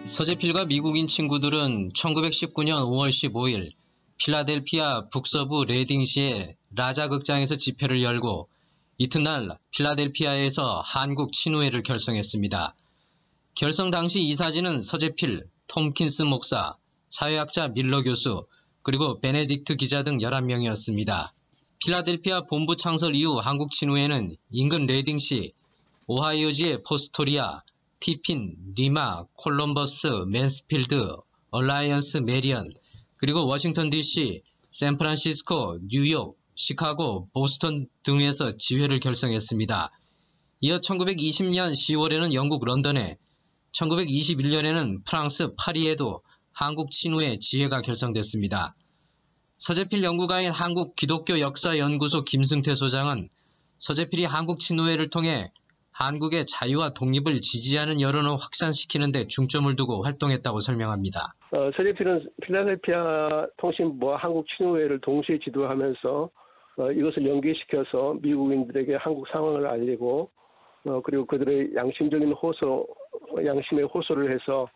서재필과 0.04 0.66
미국인 0.66 1.08
친구들은 1.08 1.94
1919년 1.94 2.84
5월 2.84 3.08
15일 3.08 3.72
필라델피아 4.18 5.08
북서부 5.08 5.64
레딩시의 5.64 6.61
라자 6.74 7.08
극장에서 7.08 7.56
집회를 7.56 8.02
열고 8.02 8.48
이튿날 8.98 9.58
필라델피아에서 9.72 10.82
한국 10.84 11.32
친우회를 11.32 11.82
결성했습니다. 11.82 12.74
결성 13.54 13.90
당시 13.90 14.22
이사진은 14.22 14.80
서재필, 14.80 15.44
톰킨스 15.66 16.22
목사, 16.22 16.76
사회학자 17.10 17.68
밀러 17.68 18.02
교수, 18.02 18.46
그리고 18.82 19.20
베네딕트 19.20 19.76
기자 19.76 20.02
등 20.02 20.18
11명이었습니다. 20.18 21.32
필라델피아 21.80 22.42
본부 22.42 22.76
창설 22.76 23.14
이후 23.16 23.38
한국 23.38 23.70
친우회는 23.70 24.36
인근 24.50 24.86
레딩시, 24.86 25.52
오하이오주의 26.06 26.82
포스토리아, 26.82 27.62
티핀, 28.00 28.56
리마, 28.76 29.24
콜럼버스, 29.34 30.24
맨스필드, 30.28 31.16
얼라이언스 31.50 32.18
메리언, 32.18 32.72
그리고 33.16 33.46
워싱턴 33.46 33.90
DC, 33.90 34.42
샌프란시스코, 34.70 35.78
뉴욕, 35.88 36.38
시카고, 36.54 37.28
보스턴 37.32 37.86
등에서 38.02 38.56
지회를 38.56 39.00
결성했습니다. 39.00 39.90
이어 40.60 40.78
1920년 40.78 41.72
10월에는 41.72 42.34
영국 42.34 42.64
런던에, 42.64 43.16
1921년에는 43.72 45.04
프랑스 45.04 45.54
파리에도 45.58 46.22
한국 46.52 46.90
친우회 46.90 47.40
지회가 47.40 47.80
결성됐습니다. 47.80 48.74
서재필 49.58 50.02
연구가인 50.02 50.50
한국 50.50 50.96
기독교 50.96 51.40
역사 51.40 51.78
연구소 51.78 52.24
김승태 52.24 52.74
소장은 52.74 53.28
서재필이 53.78 54.24
한국 54.24 54.60
친우회를 54.60 55.08
통해 55.08 55.50
한국의 55.92 56.46
자유와 56.46 56.94
독립을 56.94 57.40
지지하는 57.40 58.00
여론을 58.00 58.32
확산시키는 58.32 59.12
데 59.12 59.26
중점을 59.28 59.74
두고 59.76 60.02
활동했다고 60.04 60.60
설명합니다. 60.60 61.34
어, 61.52 61.70
서재필은 61.76 62.30
필라델피아 62.42 63.46
통신부와 63.58 64.16
한국 64.16 64.46
친후회를 64.56 65.00
동시에 65.00 65.38
지도하면서 65.44 66.24
어, 66.24 66.30
이것을 66.76 67.26
연계시켜서 67.26 68.16
미국인들에게 68.22 68.96
한국 68.96 69.28
상황을 69.28 69.66
알리고 69.66 70.30
어, 70.84 71.00
그리고 71.02 71.24
그들의 71.26 71.74
양심적인 71.74 72.32
호소, 72.32 72.86
양심의 73.44 73.84
호소를 73.86 74.32
해서 74.32 74.68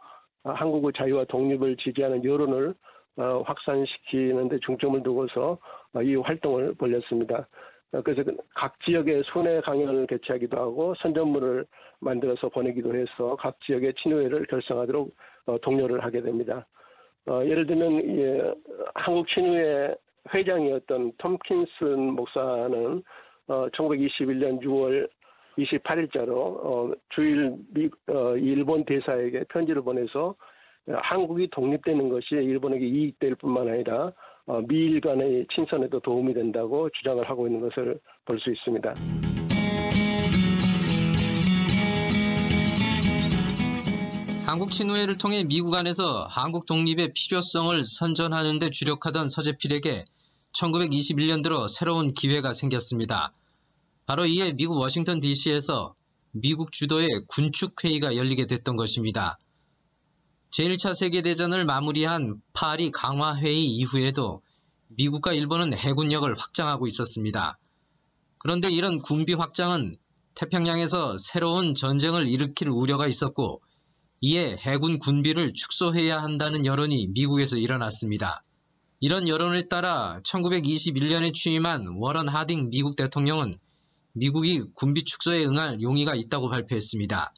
어, 0.45 0.51
한국의 0.53 0.93
자유와 0.97 1.25
독립을 1.25 1.77
지지하는 1.77 2.25
여론을 2.25 2.75
어, 3.17 3.43
확산시키는 3.47 4.49
데 4.49 4.59
중점을 4.61 5.03
두고서 5.03 5.59
어, 5.95 6.03
이 6.03 6.15
활동을 6.17 6.75
벌였습니다. 6.75 7.49
어, 7.93 8.03
그래서 8.03 8.23
각 8.55 8.79
지역에 8.85 9.23
순회 9.33 9.63
강연을 9.63 10.07
개최하기도 10.07 10.57
하고 10.57 10.95
선전물을 10.97 11.67
만들어서 12.01 12.49
보내기도 12.51 12.95
해서 12.95 13.37
각 13.41 13.59
지역의 13.61 13.95
친후회를 13.95 14.47
결성하도록 14.47 15.15
어, 15.47 15.59
독려를 15.59 16.05
하게 16.05 16.21
됩니다. 16.23 16.67
어, 17.29 17.43
예를 17.45 17.67
들면 17.67 18.19
예, 18.19 18.55
한국 18.95 19.27
친후회 19.29 19.97
회장이었던 20.33 21.13
톰킨슨 21.19 22.15
목사는 22.15 23.03
어, 23.49 23.69
1921년 23.71 24.61
6월 24.61 25.09
28일자로 25.59 26.31
어, 26.33 26.93
주일 27.11 27.55
미, 27.73 27.89
어, 28.09 28.37
일본 28.37 28.85
대사에게 28.85 29.45
편지를 29.49 29.83
보내서 29.83 30.35
한국이 30.89 31.49
독립되는 31.51 32.09
것이 32.09 32.35
일본에게 32.35 32.87
이익될 32.87 33.37
뿐만 33.37 33.69
아니라 33.69 34.13
어, 34.47 34.61
미일 34.67 35.01
간의 35.01 35.47
친선에도 35.53 36.01
도움이 36.01 36.35
된다고 36.35 36.89
주장을 36.91 37.29
하고 37.29 37.47
있는 37.47 37.61
것을 37.61 37.99
볼 38.25 38.39
수 38.39 38.51
있습니다. 38.51 38.95
한국 44.47 44.71
친후회를 44.71 45.19
통해 45.19 45.43
미국 45.43 45.75
안에서 45.75 46.29
한국 46.31 46.67
독립의 46.67 47.15
필요성을 47.15 47.83
선전하는 47.83 48.61
데 48.61 48.71
주력하던 48.71 49.29
서재필에게 49.29 50.05
1921년 50.53 51.43
들어 51.43 51.67
새로운 51.67 52.15
기회가 52.15 52.53
생겼습니다. 52.53 53.33
바로 54.07 54.25
이에 54.25 54.53
미국 54.53 54.79
워싱턴 54.79 55.19
DC에서 55.19 55.97
미국 56.31 56.71
주도의 56.71 57.25
군축회의가 57.27 58.15
열리게 58.15 58.47
됐던 58.47 58.77
것입니다. 58.77 59.37
제1차 60.53 60.95
세계대전을 60.95 61.65
마무리한 61.65 62.41
파리 62.53 62.93
강화회의 62.93 63.65
이후에도 63.65 64.43
미국과 64.91 65.33
일본은 65.33 65.77
해군력을 65.77 66.33
확장하고 66.39 66.87
있었습니다. 66.87 67.59
그런데 68.39 68.69
이런 68.69 68.99
군비 68.99 69.35
확장은 69.35 69.97
태평양에서 70.37 71.17
새로운 71.19 71.75
전쟁을 71.75 72.29
일으킬 72.29 72.69
우려가 72.69 73.09
있었고 73.09 73.61
이에 74.21 74.57
해군 74.57 74.99
군비를 74.99 75.53
축소해야 75.53 76.23
한다는 76.23 76.65
여론이 76.65 77.09
미국에서 77.09 77.57
일어났습니다. 77.57 78.43
이런 78.99 79.29
여론을 79.29 79.69
따라 79.69 80.21
1921년에 80.25 81.35
취임한 81.35 81.87
워런 81.99 82.29
하딩 82.29 82.71
미국 82.71 82.97
대통령은 82.97 83.59
미국이 84.15 84.63
군비 84.75 85.05
축소에 85.05 85.45
응할 85.45 85.83
용의가 85.83 86.15
있다고 86.15 86.49
발표했습니다. 86.49 87.35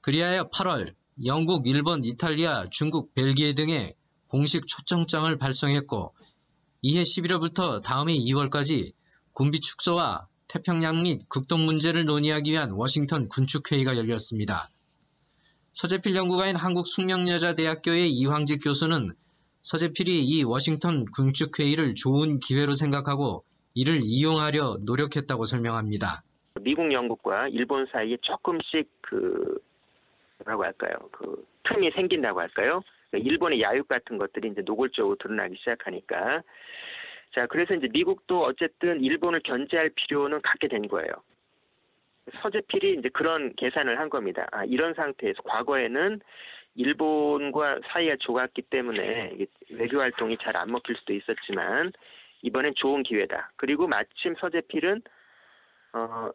그리하여 0.00 0.48
8월 0.50 0.94
영국, 1.24 1.66
일본, 1.66 2.04
이탈리아, 2.04 2.66
중국, 2.70 3.12
벨기에 3.14 3.54
등의 3.54 3.94
공식 4.28 4.68
초청장을 4.68 5.36
발송했고 5.38 6.14
이해 6.82 7.02
11월부터 7.02 7.82
다음해 7.82 8.14
2월까지 8.16 8.92
군비 9.32 9.58
축소와 9.58 10.28
태평양 10.46 11.02
및 11.02 11.28
극동 11.28 11.66
문제를 11.66 12.04
논의하기 12.04 12.52
위한 12.52 12.70
워싱턴 12.70 13.28
군축회의가 13.28 13.96
열렸습니다. 13.96 14.70
서재필 15.72 16.16
연구가인 16.16 16.56
한국 16.56 16.86
숙명여자대학교의 16.86 18.10
이황직 18.10 18.62
교수는 18.64 19.12
서재필이 19.60 20.24
이 20.24 20.42
워싱턴 20.42 21.04
군축회의를 21.16 21.94
좋은 21.94 22.36
기회로 22.36 22.72
생각하고 22.72 23.44
이를 23.74 24.00
이용하려 24.02 24.78
노력했다고 24.84 25.44
설명합니다. 25.44 26.22
미국, 26.60 26.92
영국과 26.92 27.48
일본 27.48 27.86
사이에 27.86 28.16
조금씩 28.20 28.88
그 29.00 29.60
뭐라고 30.44 30.64
할까요? 30.64 30.94
그 31.12 31.46
틈이 31.64 31.92
생긴다고 31.92 32.40
할까요? 32.40 32.82
일본의 33.12 33.60
야육 33.60 33.86
같은 33.86 34.18
것들이 34.18 34.48
이제 34.50 34.62
노골적으로 34.62 35.16
드러나기 35.16 35.56
시작하니까 35.58 36.42
자 37.34 37.46
그래서 37.46 37.74
이제 37.74 37.88
미국도 37.92 38.42
어쨌든 38.42 39.00
일본을 39.02 39.40
견제할 39.44 39.90
필요는 39.94 40.42
갖게 40.42 40.66
된 40.66 40.88
거예요. 40.88 41.12
서재필이 42.42 42.94
이제 42.98 43.08
그런 43.10 43.54
계산을 43.56 43.98
한 43.98 44.08
겁니다. 44.10 44.46
아, 44.52 44.64
이런 44.64 44.94
상태에서 44.94 45.42
과거에는 45.42 46.20
일본과 46.76 47.80
사이가 47.86 48.16
좋았기 48.20 48.62
때문에 48.62 49.36
외교 49.70 50.00
활동이 50.00 50.38
잘 50.38 50.56
안 50.56 50.70
먹힐 50.70 50.96
수도 50.96 51.12
있었지만 51.12 51.92
이번엔 52.42 52.74
좋은 52.76 53.02
기회다. 53.02 53.50
그리고 53.56 53.86
마침 53.86 54.34
서재필은 54.36 55.02
어, 55.92 56.30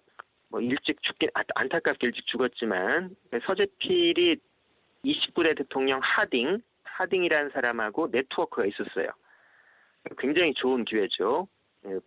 뭐 0.49 0.61
일찍 0.61 1.01
죽긴 1.01 1.29
아, 1.33 1.41
안타깝게 1.55 2.07
일찍 2.07 2.25
죽었지만 2.27 3.15
서재필이 3.45 4.37
29대 5.05 5.57
대통령 5.57 5.99
하딩 6.01 6.61
하딩이라는 6.83 7.51
사람하고 7.51 8.09
네트워크가 8.11 8.65
있었어요. 8.65 9.09
굉장히 10.17 10.53
좋은 10.53 10.85
기회죠. 10.85 11.47
예. 11.87 11.99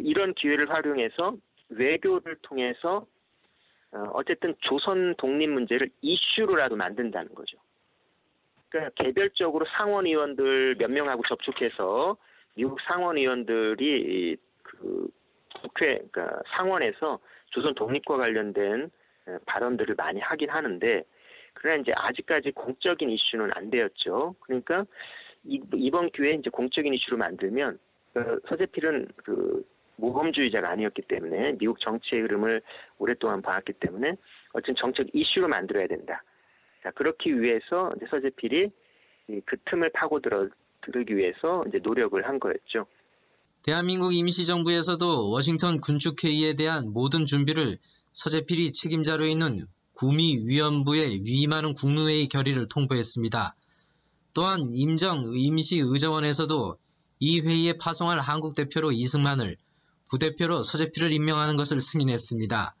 이런 0.00 0.34
기회를 0.34 0.70
활용해서 0.70 1.36
외교를 1.70 2.36
통해서 2.42 3.06
어, 3.92 4.04
어쨌든 4.12 4.54
조선 4.60 5.14
독립 5.16 5.48
문제를 5.48 5.90
이슈로라도 6.00 6.76
만든다는 6.76 7.34
거죠. 7.34 7.58
그러니까 8.68 9.02
개별적으로 9.02 9.66
상원 9.76 10.06
의원들 10.06 10.76
몇 10.76 10.90
명하고 10.90 11.22
접촉해서 11.28 12.16
미국 12.54 12.80
상원 12.82 13.18
의원들이 13.18 14.36
그 14.62 15.08
국회 15.60 15.98
그러니까 16.10 16.40
상원에서 16.54 17.18
조선 17.50 17.74
독립과 17.74 18.16
관련된 18.16 18.90
발언들을 19.46 19.96
많이 19.96 20.20
하긴 20.20 20.50
하는데 20.50 21.04
그러나 21.54 21.80
이제 21.82 21.92
아직까지 21.94 22.52
공적인 22.52 23.10
이슈는 23.10 23.50
안 23.54 23.70
되었죠. 23.70 24.36
그러니까 24.40 24.84
이번 25.44 26.10
기회에 26.10 26.34
이제 26.34 26.48
공적인 26.50 26.94
이슈로 26.94 27.16
만들면 27.16 27.78
그 28.12 28.40
서재필은 28.48 29.08
그 29.16 29.64
모범주의자가 30.00 30.70
아니었기 30.70 31.02
때문에 31.02 31.56
미국 31.58 31.80
정치의 31.80 32.22
흐름을 32.22 32.62
오랫동안 32.98 33.42
봐왔기 33.42 33.74
때문에 33.74 34.16
어쨌든 34.52 34.74
정책 34.76 35.08
이슈로 35.12 35.48
만들어야 35.48 35.86
된다. 35.86 36.22
자 36.82 36.90
그렇기 36.92 37.40
위해서 37.40 37.92
이제 37.96 38.06
서재필이 38.10 38.70
그 39.44 39.56
틈을 39.66 39.90
파고들어 39.92 40.48
들기 40.82 41.16
위해서 41.16 41.64
이제 41.68 41.78
노력을 41.82 42.26
한 42.26 42.40
거였죠. 42.40 42.86
대한민국 43.62 44.14
임시정부에서도 44.14 45.30
워싱턴 45.30 45.80
군축회의에 45.80 46.54
대한 46.54 46.92
모든 46.92 47.26
준비를 47.26 47.76
서재필이 48.12 48.72
책임자로 48.72 49.26
있는 49.26 49.66
구미위원부에 49.96 51.20
위임하는 51.22 51.74
국무회의 51.74 52.26
결의를 52.28 52.68
통보했습니다. 52.68 53.54
또한 54.32 54.66
임정 54.72 55.32
임시의정원에서도 55.34 56.76
이 57.18 57.40
회의에 57.40 57.74
파송할 57.78 58.18
한국 58.18 58.54
대표로 58.54 58.92
이승만을 58.92 59.56
부대표로 60.10 60.62
서재필을 60.62 61.12
임명하는 61.12 61.56
것을 61.56 61.80
승인했습니다. 61.80 62.74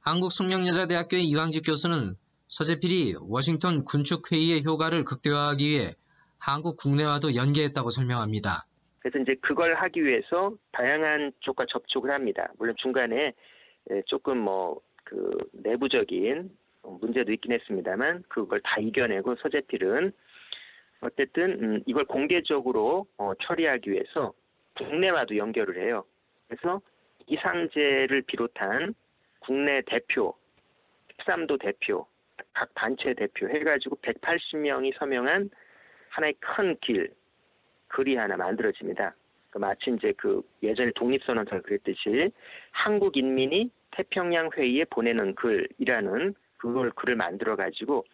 한국숙명여자대학교의 0.00 1.24
이광직 1.24 1.64
교수는 1.66 2.14
서재필이 2.48 3.16
워싱턴 3.20 3.84
군축회의의 3.84 4.64
효과를 4.64 5.04
극대화하기 5.04 5.68
위해 5.68 5.94
한국 6.38 6.76
국내와도 6.76 7.34
연계했다고 7.34 7.90
설명합니다. 7.90 8.64
그래서 8.98 9.18
이제 9.18 9.34
그걸 9.40 9.74
하기 9.76 10.04
위해서 10.04 10.52
다양한 10.72 11.32
쪽과 11.40 11.66
접촉을 11.70 12.10
합니다. 12.10 12.52
물론 12.58 12.74
중간에 12.78 13.32
조금 14.06 14.38
뭐 14.38 14.80
그 15.10 15.36
내부적인 15.52 16.50
문제도 16.82 17.32
있긴 17.32 17.50
했습니다만 17.52 18.22
그걸 18.28 18.60
다 18.60 18.80
이겨내고 18.80 19.34
서재필은 19.42 20.12
어쨌든 21.00 21.50
음, 21.62 21.82
이걸 21.86 22.04
공개적으로 22.04 23.06
어, 23.18 23.32
처리하기 23.42 23.90
위해서 23.90 24.32
국내와도 24.76 25.36
연결을 25.36 25.84
해요. 25.84 26.04
그래서 26.50 26.80
이상재를 27.28 28.22
비롯한 28.22 28.94
국내 29.38 29.82
대표 29.82 30.34
13도 31.18 31.60
대표, 31.60 32.06
각 32.52 32.74
단체 32.74 33.14
대표 33.14 33.48
해가지고 33.48 33.96
180명이 33.96 34.98
서명한 34.98 35.50
하나의 36.08 36.34
큰 36.40 36.76
길, 36.80 37.12
글이 37.88 38.16
하나 38.16 38.36
만들어집니다. 38.36 39.14
그 39.50 39.58
마치 39.58 39.90
이제 39.90 40.12
그 40.16 40.42
예전에 40.62 40.90
독립선언서 40.96 41.62
그랬듯이 41.62 42.32
한국 42.72 43.16
인민이 43.16 43.70
태평양 43.92 44.50
회의에 44.56 44.84
보내는 44.84 45.36
글이라는 45.36 46.34
그걸 46.56 46.90
글을 46.90 47.14
만들어 47.14 47.54
가지고 47.54 48.04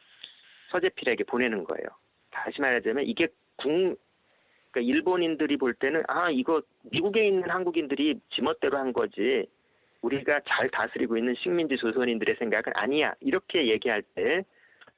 서재필에게 0.70 1.24
보내는 1.24 1.64
거예요. 1.64 1.86
다시 2.30 2.60
말하자면 2.60 3.04
이게 3.04 3.28
국 3.56 3.98
그러니까 4.76 4.80
일본인들이 4.80 5.56
볼 5.56 5.72
때는 5.72 6.02
아 6.06 6.30
이거 6.30 6.60
미국에 6.90 7.26
있는 7.26 7.48
한국인들이 7.48 8.20
지멋대로 8.34 8.76
한 8.76 8.92
거지 8.92 9.46
우리가 10.02 10.40
잘 10.46 10.68
다스리고 10.68 11.16
있는 11.16 11.34
식민지 11.34 11.76
조선인들의 11.78 12.36
생각은 12.38 12.72
아니야 12.76 13.14
이렇게 13.20 13.68
얘기할 13.68 14.02
때 14.14 14.44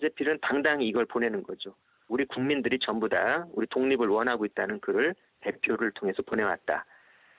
서재필은 0.00 0.38
당당히 0.42 0.88
이걸 0.88 1.06
보내는 1.06 1.44
거죠. 1.44 1.74
우리 2.08 2.24
국민들이 2.24 2.78
전부 2.80 3.08
다 3.08 3.46
우리 3.52 3.66
독립을 3.68 4.08
원하고 4.08 4.44
있다는 4.46 4.80
글을 4.80 5.14
대표를 5.40 5.92
통해서 5.92 6.22
보내왔다. 6.22 6.84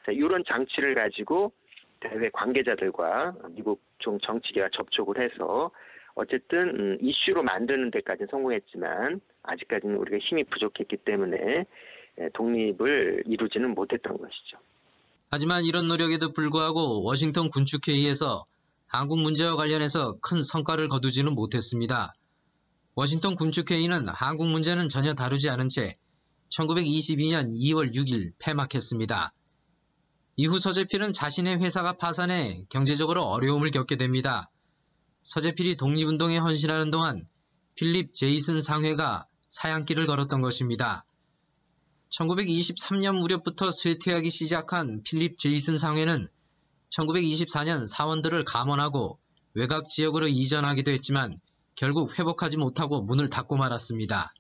자, 0.06 0.12
이런 0.12 0.44
장치를 0.46 0.96
가지고 0.96 1.52
대외 2.00 2.30
관계자들과 2.30 3.36
미국 3.50 3.82
정치계와 4.00 4.70
접촉을 4.72 5.20
해서 5.20 5.72
어쨌든 6.16 6.70
음, 6.70 6.98
이슈로 7.02 7.44
만드는 7.44 7.92
데까지는 7.92 8.28
성공했지만 8.30 9.20
아직까지는 9.44 9.98
우리가 9.98 10.18
힘이 10.20 10.46
부족했기 10.46 10.98
때문에 10.98 11.38
예, 11.38 11.66
독립을 12.34 13.24
이루지는 13.26 13.74
못했던 13.74 14.18
것이죠. 14.18 14.58
하지만 15.30 15.66
이런 15.66 15.88
노력에도 15.88 16.34
불구하고 16.34 17.04
워싱턴 17.04 17.50
군축회의에서 17.50 18.46
한국 18.88 19.20
문제와 19.20 19.56
관련해서 19.56 20.18
큰 20.22 20.42
성과를 20.42 20.88
거두지는 20.88 21.34
못했습니다. 21.34 22.14
워싱턴 22.96 23.36
군축회의는 23.36 24.10
한국 24.10 24.48
문제는 24.48 24.90
전혀 24.90 25.14
다루지 25.14 25.50
않은 25.50 25.70
채 25.70 25.96
1922년 26.50 27.54
2월 27.54 27.94
6일 27.94 28.34
폐막했습니다. 28.40 29.34
이후 30.36 30.58
서재필은 30.58 31.14
자신의 31.14 31.60
회사가 31.60 31.98
파산해 31.98 32.66
경제적으로 32.70 33.24
어려움을 33.24 33.72
겪게 33.72 33.98
됩니다. 33.98 34.50
서재필이 35.24 35.76
독립운동에 35.78 36.38
헌신하는 36.40 36.92
동안 36.92 37.28
필립 37.76 38.14
제이슨 38.14 38.62
상회가 38.62 39.28
사양길을 39.50 40.08
걸었던 40.08 40.42
것입니다. 40.42 41.06
1923년 42.10 43.20
무렵부터 43.20 43.70
쇠퇴하기 43.70 44.30
시작한 44.30 45.04
필립 45.04 45.38
제이슨 45.38 45.78
상회는 45.78 46.28
1924년 46.90 47.86
사원들을 47.86 48.44
감원하고 48.46 49.20
외곽 49.54 49.90
지역으로 49.90 50.28
이전하기도 50.28 50.92
했지만 50.92 51.40
결국 51.76 52.18
회복하지 52.18 52.58
못하고 52.58 53.04
문을 53.04 53.30
닫고 53.30 53.58
말았습니다. 53.58 54.34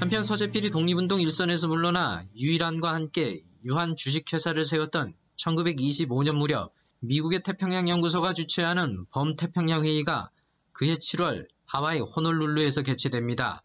한편 0.00 0.22
서재필이 0.22 0.70
독립운동 0.70 1.20
일선에서 1.20 1.66
물러나 1.66 2.24
유일한과 2.36 2.94
함께 2.94 3.42
유한 3.64 3.96
주식회사를 3.96 4.64
세웠던 4.64 5.14
1925년 5.38 6.36
무렵 6.36 6.75
미국의 7.00 7.42
태평양 7.42 7.88
연구소가 7.88 8.32
주최하는 8.32 9.04
범태평양 9.12 9.84
회의가 9.84 10.30
그해 10.72 10.94
7월 10.94 11.46
하와이 11.66 12.00
호놀룰루에서 12.00 12.82
개최됩니다. 12.82 13.62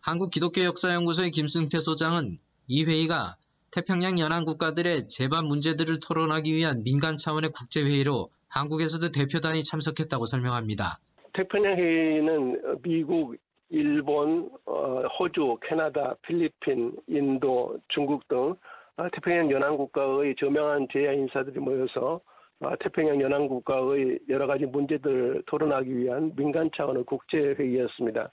한국 0.00 0.30
기독교 0.30 0.62
역사연구소의 0.64 1.30
김승태 1.30 1.80
소장은 1.80 2.36
이 2.68 2.84
회의가 2.84 3.36
태평양 3.70 4.18
연안 4.18 4.44
국가들의 4.44 5.08
재반 5.08 5.46
문제들을 5.46 5.98
토론하기 6.06 6.54
위한 6.54 6.84
민간 6.84 7.16
차원의 7.16 7.50
국제회의로 7.50 8.28
한국에서도 8.48 9.10
대표단이 9.10 9.64
참석했다고 9.64 10.26
설명합니다. 10.26 10.98
태평양 11.32 11.76
회의는 11.76 12.78
미국, 12.82 13.34
일본, 13.70 14.48
어, 14.66 15.02
호주, 15.18 15.58
캐나다, 15.68 16.14
필리핀, 16.22 16.96
인도, 17.08 17.76
중국 17.88 18.26
등 18.28 18.54
어, 18.96 19.08
태평양 19.12 19.50
연안 19.50 19.76
국가의 19.76 20.36
저명한 20.38 20.86
제야 20.92 21.12
인사들이 21.12 21.58
모여서 21.58 22.20
어, 22.20 22.33
태평양 22.80 23.20
연안 23.20 23.48
국가의 23.48 24.18
여러 24.28 24.46
가지 24.46 24.66
문제들을 24.66 25.42
토론하기 25.46 25.96
위한 25.96 26.32
민간 26.36 26.70
차원의 26.76 27.04
국제 27.04 27.38
회의였습니다. 27.38 28.30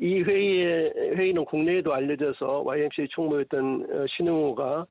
이 0.00 0.22
회의의 0.22 0.92
회의는 1.16 1.44
국내에도 1.44 1.92
알려져서 1.92 2.62
YMCA 2.64 3.08
총무였던 3.10 4.06
신흥호가 4.16 4.86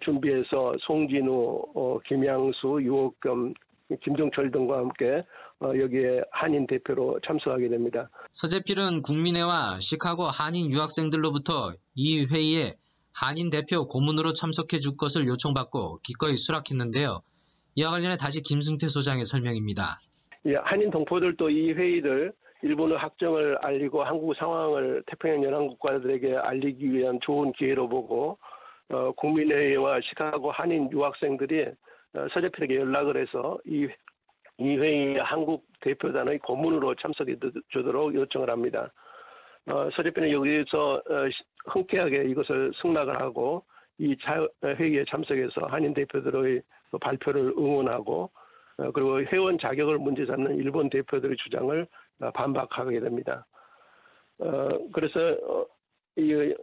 준비해서 0.00 0.74
송진우, 0.80 2.00
김양수, 2.06 2.78
유옥겸, 2.82 3.54
김종철 4.02 4.50
등과 4.50 4.78
함께 4.78 5.22
어, 5.60 5.72
여기에 5.76 6.22
한인 6.30 6.66
대표로 6.66 7.20
참석하게 7.26 7.68
됩니다. 7.68 8.10
서재필은 8.32 9.02
국민회와 9.02 9.80
시카고 9.80 10.24
한인 10.24 10.70
유학생들로부터 10.70 11.72
이 11.94 12.26
회의에 12.26 12.74
한인 13.12 13.50
대표 13.50 13.88
고문으로 13.88 14.32
참석해 14.32 14.78
줄 14.78 14.96
것을 14.96 15.26
요청받고 15.26 16.00
기꺼이 16.04 16.36
수락했는데요. 16.36 17.22
이와 17.76 17.90
관련해 17.90 18.16
다시 18.16 18.42
김승태 18.42 18.88
소장의 18.88 19.24
설명입니다. 19.24 19.96
예, 20.46 20.54
한인 20.56 20.90
동포들도 20.90 21.50
이 21.50 21.72
회의를 21.72 22.32
일본의 22.62 22.98
학정을 22.98 23.58
알리고 23.58 24.02
한국 24.02 24.34
상황을 24.34 25.02
태평양 25.06 25.44
연합 25.44 25.60
국가들에게 25.68 26.36
알리기 26.36 26.92
위한 26.92 27.18
좋은 27.22 27.52
기회로 27.52 27.88
보고 27.88 28.38
어, 28.90 29.12
국민회의와 29.12 30.00
시카고 30.00 30.50
한인 30.50 30.90
유학생들이 30.90 31.66
어, 32.14 32.26
서재필에게 32.32 32.76
연락을 32.76 33.20
해서 33.20 33.58
이, 33.64 33.86
이 34.58 34.76
회의 34.76 35.18
한국 35.18 35.64
대표단의 35.80 36.38
고문으로 36.38 36.94
참석해 36.96 37.36
주도록 37.68 38.14
요청을 38.14 38.50
합니다. 38.50 38.90
어, 39.66 39.90
서재필은 39.94 40.32
여기서 40.32 40.94
어, 40.94 41.28
흔쾌하게 41.66 42.24
이것을 42.30 42.72
승낙을 42.80 43.20
하고 43.20 43.62
이 43.98 44.16
자, 44.22 44.46
회의에 44.64 45.04
참석해서 45.08 45.66
한인 45.66 45.92
대표들의 45.92 46.32
그 46.32 46.77
발표를 46.96 47.54
응원하고 47.58 48.30
어, 48.78 48.90
그리고 48.92 49.20
회원 49.20 49.58
자격을 49.58 49.98
문제 49.98 50.24
삼는 50.24 50.56
일본 50.56 50.88
대표들의 50.88 51.36
주장을 51.36 51.86
어, 52.20 52.30
반박하게 52.30 53.00
됩니다. 53.00 53.44
어, 54.38 54.68
그래서 54.92 55.18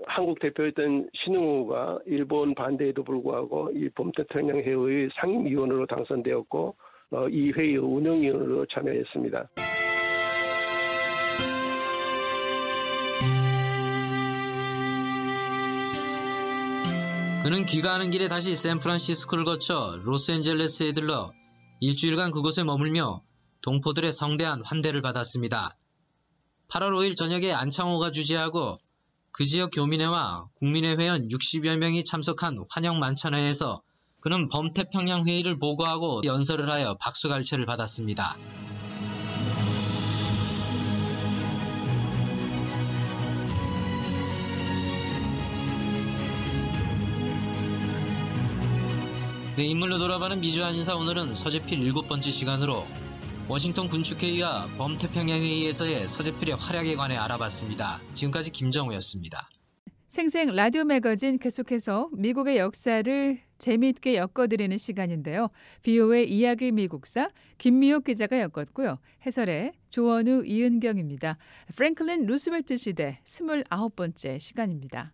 한국 0.08 0.40
대표였던 0.40 1.10
신흥우가 1.14 2.00
일본 2.06 2.54
반대에도 2.56 3.04
불구하고 3.04 3.72
이 3.74 3.90
범태평양 3.90 4.58
회의 4.58 5.10
상임위원으로 5.16 5.86
당선되었고 5.86 6.76
어, 7.12 7.28
이 7.30 7.52
회의 7.52 7.78
운영위원으로 7.78 8.66
참여했습니다. 8.66 9.50
그는 17.46 17.68
귀가하는 17.68 18.10
길에 18.10 18.28
다시 18.28 18.56
샌프란시스코를 18.56 19.46
거쳐 19.46 20.00
로스앤젤레스에 20.02 20.94
들러 20.94 21.32
일주일간 21.80 22.32
그곳에 22.32 22.64
머물며 22.64 23.22
동포들의 23.62 24.12
성대한 24.14 24.64
환대를 24.66 25.04
받았습니다. 25.04 25.78
8월 26.70 26.94
5일 26.94 27.16
저녁에 27.16 27.54
안창호가 27.54 28.10
주재하고 28.10 28.80
그 29.32 29.46
지역 29.46 29.70
교민회와 29.76 30.48
국민회 30.56 30.96
회원 30.96 31.28
60여 31.28 31.78
명이 31.78 32.04
참석한 32.04 32.66
환영 32.68 32.98
만찬회에서 32.98 33.84
그는 34.22 34.50
범태평양 34.50 35.28
회의를 35.28 35.60
보고하고 35.60 36.22
연설을 36.26 36.72
하여 36.72 36.98
박수갈채를 37.00 37.68
받았습니다. 37.68 38.38
네, 49.58 49.64
인물로 49.64 50.00
돌아보는 50.00 50.38
미주 50.38 50.66
한인사 50.66 50.98
오늘은 50.98 51.34
서재필 51.34 51.80
일곱 51.80 52.10
번째 52.10 52.30
시간으로 52.30 52.84
워싱턴 53.48 53.88
군축회의와 53.88 54.68
범태평양회의에서의 54.78 56.10
서재필의 56.10 56.58
활약에 56.58 56.98
관해 56.98 57.16
알아봤습니다. 57.16 58.02
지금까지 58.12 58.52
김정우였습니다. 58.52 59.50
생생 60.10 60.54
라디오 60.54 60.84
매거진 60.84 61.40
계속해서 61.40 62.10
미국의 62.12 62.58
역사를 62.58 63.40
재미있게 63.58 64.18
엮어드리는 64.18 64.78
시간인데요. 64.78 65.48
VOA 65.84 66.30
이야기 66.30 66.74
미국사 66.74 67.30
김미옥 67.58 68.04
기자가 68.04 68.42
엮었고요. 68.42 68.98
해설에 69.26 69.72
조원우 69.88 70.44
이은경입니다. 70.46 71.38
프랭클린 71.78 72.26
루스벨트 72.26 72.76
시대 72.76 73.22
29번째 73.24 74.38
시간입니다. 74.38 75.14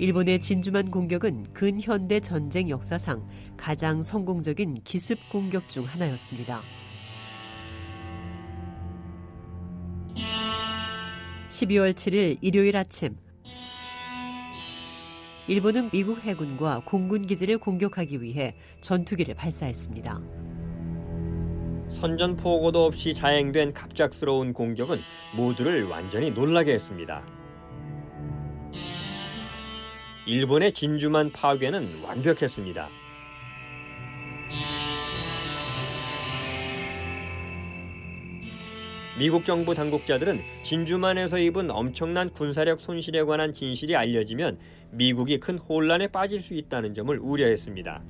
일본의 0.00 0.40
진주만 0.40 0.90
공격은 0.90 1.52
근현대 1.52 2.20
전쟁 2.20 2.70
역사상 2.70 3.28
가장 3.58 4.00
성공적인 4.00 4.76
기습 4.82 5.18
공격 5.30 5.68
중 5.68 5.84
하나였습니다. 5.84 6.62
12월 11.50 11.92
7일 11.92 12.38
일요일 12.40 12.78
아침 12.78 13.18
일본은 15.46 15.90
미국 15.90 16.24
해군과 16.24 16.80
공군 16.86 17.26
기지를 17.26 17.58
공격하기 17.58 18.22
위해 18.22 18.56
전투기를 18.80 19.34
발사했습니다. 19.34 20.18
선전포고도 21.90 22.86
없이 22.86 23.12
자행된 23.12 23.74
갑작스러운 23.74 24.54
공격은 24.54 24.96
모두를 25.36 25.84
완전히 25.88 26.30
놀라게 26.30 26.72
했습니다. 26.72 27.39
일본의 30.30 30.72
진주만 30.72 31.32
파괴는 31.32 32.02
완벽했습니다. 32.04 32.88
미국 39.18 39.44
정부 39.44 39.74
당국자들은 39.74 40.40
진주만에서 40.62 41.36
입은 41.36 41.72
엄청난 41.72 42.30
군사력 42.30 42.80
손실에 42.80 43.24
관한 43.24 43.52
진실이 43.52 43.96
알려지면 43.96 44.60
미국이 44.92 45.40
큰 45.40 45.58
혼란에 45.58 46.06
빠질 46.06 46.40
수 46.40 46.54
있다는 46.54 46.94
점을 46.94 47.18
우려했습니다. 47.18 48.00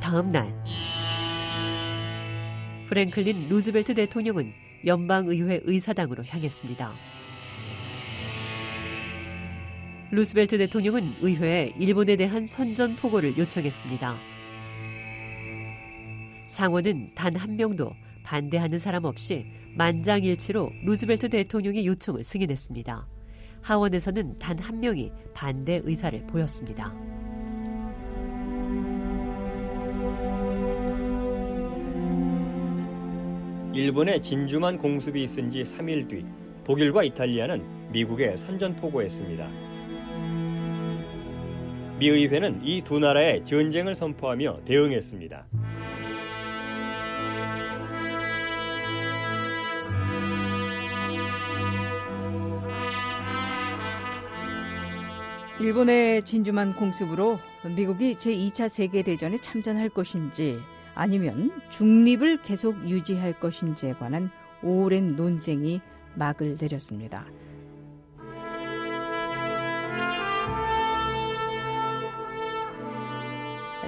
다음 0.00 0.30
날 0.32 0.54
프랭클린 2.88 3.50
루즈벨트 3.50 3.94
대통령은 3.94 4.69
연방의회 4.86 5.60
의사당으로 5.64 6.24
향했습니다. 6.24 6.92
루스벨트 10.12 10.58
대통령은 10.58 11.14
의회에 11.20 11.72
일본에 11.78 12.16
대한 12.16 12.46
선전포고를 12.46 13.38
요청했습니다. 13.38 14.16
상원은 16.48 17.10
단 17.14 17.36
한 17.36 17.56
명도 17.56 17.92
반대하는 18.24 18.78
사람 18.78 19.04
없이 19.04 19.46
만장일치로 19.76 20.70
루즈벨트 20.84 21.28
대통령의 21.28 21.86
요청을 21.86 22.24
승인했습니다. 22.24 23.06
하원에서는 23.62 24.38
단 24.38 24.58
한 24.58 24.80
명이 24.80 25.12
반대 25.32 25.80
의사를 25.84 26.26
보였습니다. 26.26 27.09
일본의 33.72 34.20
진주만 34.20 34.78
공습이 34.78 35.22
있은 35.22 35.50
지 35.50 35.62
3일 35.62 36.08
뒤 36.08 36.24
독일과 36.64 37.04
이탈리아는 37.04 37.90
미국에 37.92 38.36
선전포고했습니다. 38.36 39.48
미 41.98 42.08
의회는 42.08 42.62
이 42.64 42.82
두 42.82 42.98
나라의 42.98 43.44
전쟁을 43.44 43.94
선포하며 43.94 44.60
대응했습니다. 44.64 45.46
일본의 55.60 56.24
진주만 56.24 56.74
공습으로 56.74 57.38
미국이 57.76 58.14
제2차 58.14 58.68
세계대전에 58.68 59.36
참전할 59.38 59.90
것인지 59.90 60.58
아니면 61.00 61.50
중립을 61.70 62.42
계속 62.42 62.86
유지할 62.86 63.40
것인지에 63.40 63.94
관한 63.94 64.30
오랜 64.62 65.16
논쟁이 65.16 65.80
막을 66.14 66.58
내렸습니다. 66.60 67.24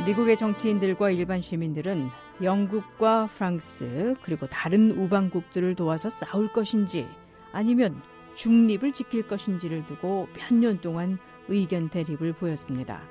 미국의 0.06 0.38
정치인들과 0.38 1.10
일반 1.10 1.42
시민들은 1.42 2.08
영국과 2.42 3.26
프랑스 3.26 4.14
그리고 4.22 4.46
다른 4.46 4.92
우방국들을 4.92 5.74
도와서 5.74 6.08
싸울 6.08 6.50
것인지 6.50 7.06
아니면 7.52 8.00
중립을 8.36 8.94
지킬 8.94 9.26
것인지를 9.26 9.84
두고 9.84 10.28
몇 10.32 10.54
년 10.56 10.80
동안 10.80 11.18
의견 11.48 11.90
대립을 11.90 12.32
보였습니다. 12.32 13.02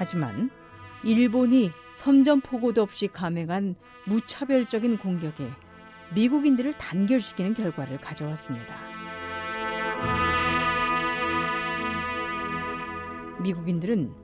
하지만 0.00 0.48
일본이 1.04 1.70
선전포고도 1.96 2.80
없이 2.80 3.06
감행한 3.06 3.74
무차별적인 4.06 4.96
공격에 4.96 5.46
미국인들을 6.14 6.78
단결시키는 6.78 7.52
결과를 7.52 8.00
가져왔습니다. 8.00 8.74
미국인들은 13.42 14.14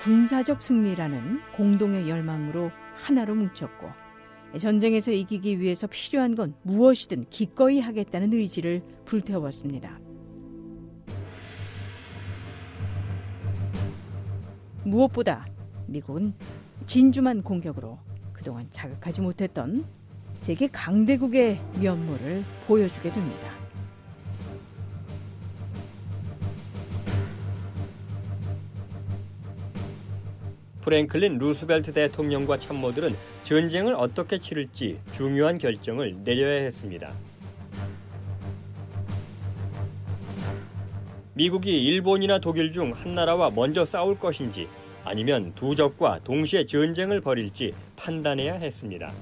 군사적 0.00 0.62
승리라는 0.62 1.42
공동의 1.54 2.08
열망으로 2.08 2.70
하나로 2.94 3.34
뭉쳤고 3.34 3.90
전쟁에서 4.58 5.10
이기기 5.10 5.60
위해서 5.60 5.86
필요한 5.86 6.34
건 6.34 6.54
무엇이든 6.62 7.26
기꺼이 7.28 7.78
하겠다는 7.78 8.32
의지를 8.32 8.82
불태웠습니다. 9.04 10.05
무엇보다 14.86 15.46
미국은 15.86 16.32
진주만 16.86 17.42
공격으로 17.42 17.98
그동안 18.32 18.66
자극하지 18.70 19.20
못했던 19.20 19.84
세계 20.36 20.68
강대국의 20.68 21.58
면모를 21.80 22.44
보여주게 22.66 23.10
됩니다. 23.10 23.50
프랭클린 30.82 31.38
루스벨트 31.38 31.92
대통령과 31.92 32.60
참모들은 32.60 33.16
전쟁을 33.42 33.94
어떻게 33.94 34.38
치를지 34.38 35.00
중요한 35.10 35.58
결정을 35.58 36.22
내려야 36.22 36.62
했습니다. 36.62 37.12
미국이 41.36 41.84
일본이나 41.84 42.38
독일 42.38 42.72
중 42.72 42.94
한 42.94 43.14
나라와 43.14 43.50
먼저 43.50 43.84
싸울 43.84 44.18
것인지 44.18 44.68
아니면 45.04 45.52
두 45.54 45.74
적과 45.74 46.20
동시에 46.24 46.64
전쟁을 46.64 47.20
벌일지 47.20 47.74
판단해야 47.94 48.54
했습니다. 48.54 49.12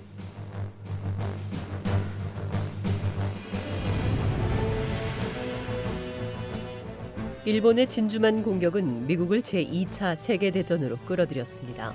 일본의 7.44 7.88
진주만 7.88 8.44
공격은 8.44 9.08
미국을 9.08 9.42
제2차 9.42 10.14
세계대전으로 10.14 10.96
끌어들였습니다. 10.98 11.92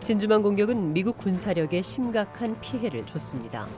진주만 0.00 0.42
공격은 0.42 0.92
미국 0.92 1.16
군사력에 1.18 1.80
심각한 1.80 2.60
피해를 2.60 3.06
줬습니다. 3.06 3.68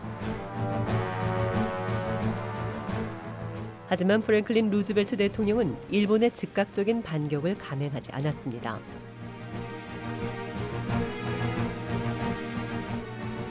하지만 3.87 4.23
프랭클린 4.23 4.71
루즈벨트 4.71 5.17
대통령은 5.17 5.77
일본에 5.91 6.31
즉각적인 6.31 7.03
반격을 7.03 7.59
감행하지 7.59 8.13
않았습니다. 8.13 8.79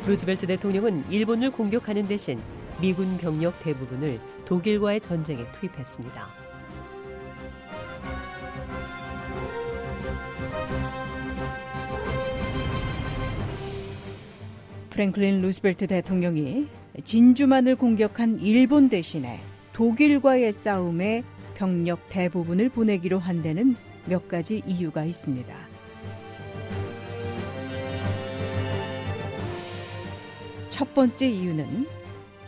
루즈벨트 0.08 0.48
대통령은 0.48 1.06
일본을 1.10 1.52
공격하는 1.52 2.08
대신 2.08 2.40
미군 2.82 3.18
병력 3.18 3.60
대부분을 3.62 4.20
독일과의 4.46 5.00
전쟁에 5.00 5.46
투입했습니다. 5.52 6.28
프랭클린 14.90 15.42
루스벨트 15.42 15.88
대통령이 15.88 16.68
진주만을 17.04 17.76
공격한 17.76 18.40
일본 18.42 18.90
대신에 18.90 19.40
독일과의 19.74 20.54
싸움에 20.54 21.24
병력 21.56 22.08
대부분을 22.10 22.70
보내기로 22.70 23.18
한 23.18 23.42
데는 23.42 23.76
몇 24.06 24.28
가지 24.28 24.62
이유가 24.68 25.04
있습니다. 25.04 25.56
첫 30.70 30.94
번째 30.94 31.28
이유는 31.28 31.88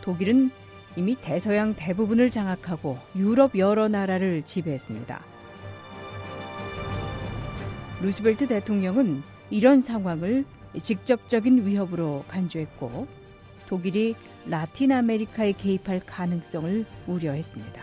독일은 0.02 0.50
이미 0.96 1.16
대서양 1.16 1.74
대부분을 1.74 2.30
장악하고 2.30 2.98
유럽 3.16 3.58
여러 3.58 3.88
나라를 3.88 4.42
지배했습니다. 4.42 5.24
루즈벨트 8.02 8.46
대통령은 8.46 9.22
이런 9.50 9.82
상황을 9.82 10.44
직접적인 10.80 11.66
위협으로 11.66 12.24
간주했고 12.28 13.06
독일이 13.68 14.14
라틴 14.48 14.92
아메리카에 14.92 15.52
개입할 15.52 16.00
가능성을 16.06 16.84
우려했습니다. 17.06 17.82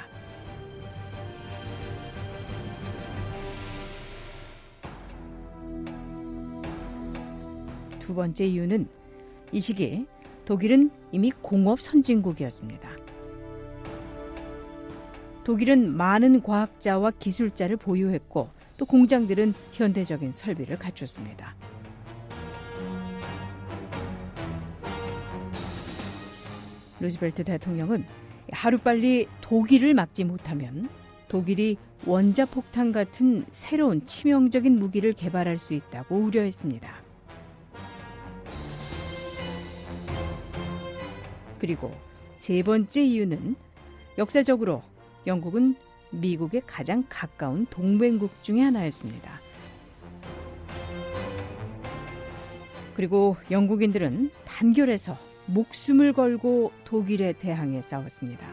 두 8.00 8.16
번째 8.16 8.46
이유는 8.46 8.88
이 9.52 9.60
시기에 9.60 10.06
독일은 10.46 10.92
이미 11.12 11.32
공업 11.32 11.82
선진국이었습니다. 11.82 12.90
독일은 15.44 15.96
많은 15.96 16.42
과학자와 16.42 17.12
기술자를 17.12 17.76
보유했고 17.78 18.50
또 18.78 18.86
공장들은 18.86 19.54
현대적인 19.74 20.32
설비를 20.32 20.78
갖췄습니다. 20.78 21.56
루즈벨트 27.04 27.44
대통령은 27.44 28.06
하루빨리 28.52 29.28
독일을 29.42 29.94
막지 29.94 30.24
못하면 30.24 30.88
독일이 31.28 31.78
원자폭탄 32.06 32.92
같은 32.94 33.46
새로운 33.52 34.06
치명적인 34.06 34.80
무기를 34.80 35.12
개발할 35.14 35.58
수 35.58 35.74
있다고 35.74 36.16
우려했습니다. 36.16 37.04
그리고 41.60 41.94
세 42.38 42.64
번째 42.64 43.04
이유는 43.04 43.56
역사적으로 44.18 44.82
영국은 45.28 45.76
미국의 46.12 46.62
가장 46.66 47.04
가까운 47.10 47.66
동맹국 47.70 48.32
중의 48.44 48.64
하나였습니다. 48.64 49.42
그리고 52.96 53.36
영국인들은 53.50 54.30
단결해서 54.46 55.33
목숨을 55.48 56.14
걸고 56.14 56.72
독일에 56.86 57.34
대항해 57.34 57.82
싸웠습니다. 57.82 58.48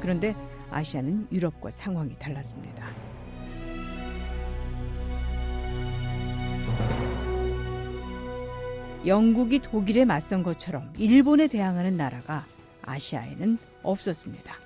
그런데 0.00 0.34
아시아는 0.70 1.28
유럽과 1.32 1.70
상황이 1.70 2.16
달랐습니다. 2.18 2.86
영국이 9.06 9.60
독일에 9.60 10.04
맞선 10.04 10.42
것처럼 10.42 10.92
일본에 10.98 11.46
대항하는 11.46 11.96
나라가 11.96 12.44
아시아에는 12.82 13.58
없었습니다. 13.82 14.65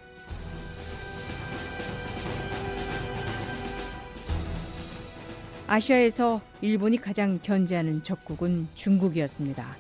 아시아에서 5.71 6.41
일본이 6.63 7.01
가장 7.01 7.39
견제하는 7.41 8.03
적국은 8.03 8.67
중국이었습니다. 8.75 9.77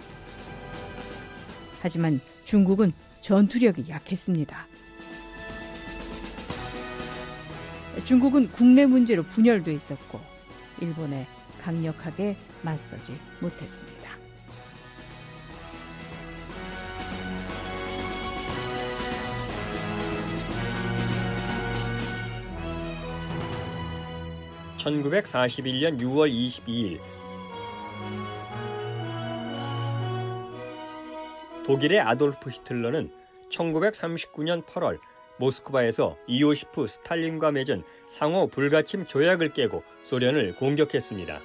하지만 1.80 2.20
중국은 2.44 2.92
전투력이 3.20 3.86
약했습니다. 3.88 4.68
중국은 8.04 8.52
국내 8.52 8.86
문제로 8.86 9.24
분열돼 9.24 9.74
있었고 9.74 10.20
일본에 10.80 11.26
강력하게 11.60 12.36
맞서지 12.62 13.12
못했습니다. 13.40 13.99
(1941년 24.80 26.00
6월 26.00 26.32
22일) 26.32 27.00
독일의 31.66 32.00
아돌프 32.00 32.50
히틀러는 32.50 33.10
1939년 33.50 34.64
8월 34.64 34.98
모스크바에서 35.38 36.16
이오시프 36.26 36.86
스탈린과 36.86 37.52
맺은 37.52 37.82
상호 38.06 38.46
불가침 38.46 39.06
조약을 39.06 39.52
깨고 39.52 39.82
소련을 40.04 40.54
공격했습니다. 40.56 41.40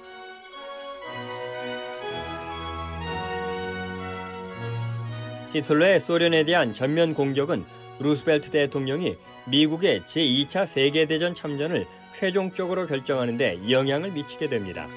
히틀러의 5.52 6.00
소련에 6.00 6.44
대한 6.44 6.74
전면 6.74 7.14
공격은 7.14 7.64
루스벨트 7.98 8.50
대통령이 8.50 9.16
미국의 9.48 10.02
제2차 10.02 10.66
세계대전 10.66 11.34
참전을 11.34 11.86
최종적으로 12.18 12.86
결정하는 12.86 13.36
데 13.36 13.60
영향을 13.70 14.10
미치게 14.10 14.48
됩니다. 14.48 14.88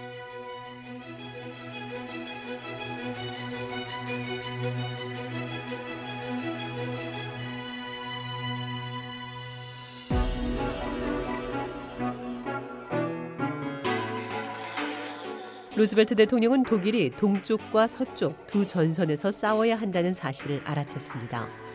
루즈벨트 15.76 16.15
대통령은 16.15 16.63
독일이 16.63 17.09
동쪽과 17.09 17.88
서쪽 17.88 18.47
두 18.47 18.65
전선에서 18.65 19.32
싸워야 19.32 19.76
한다는 19.76 20.13
사실을 20.13 20.63
알아챘습니다. 20.63 21.68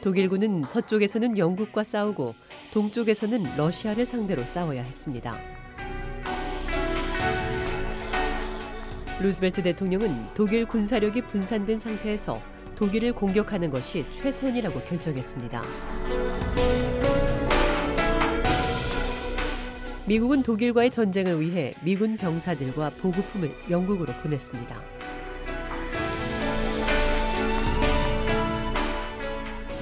독일군은 0.00 0.64
서쪽에서는 0.64 1.36
영국과 1.36 1.84
싸우고 1.84 2.34
동쪽에서는 2.72 3.56
러시아를 3.56 4.06
상대로 4.06 4.42
싸워야 4.42 4.82
했습니다. 4.82 5.38
루즈벨트 9.20 9.62
대통령은 9.62 10.28
독일 10.34 10.64
군사력이 10.64 11.22
분산된 11.22 11.78
상태에서 11.78 12.40
독일을 12.74 13.12
공격하는 13.12 13.70
것이 13.70 14.06
최선이라고 14.10 14.82
결정했습니다. 14.84 15.62
미국은 20.06 20.42
독일과의 20.42 20.90
전쟁을 20.90 21.40
위해 21.40 21.72
미군 21.84 22.16
병사들과 22.16 22.90
보급품을 23.00 23.54
영국으로 23.68 24.14
보냈습니다. 24.22 24.99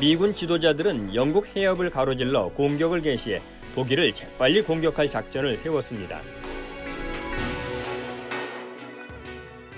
미군 0.00 0.32
지도자들은 0.32 1.16
영국 1.16 1.48
해협을 1.56 1.90
가로질러 1.90 2.50
공격을 2.50 3.02
개시해 3.02 3.42
독일을 3.74 4.12
재빨리 4.12 4.62
공격할 4.62 5.10
작전을 5.10 5.56
세웠습니다. 5.56 6.20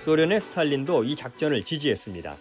소련의 0.00 0.40
스탈린도 0.40 1.04
이 1.04 1.16
작전을 1.16 1.62
지지했습니다. 1.62 2.36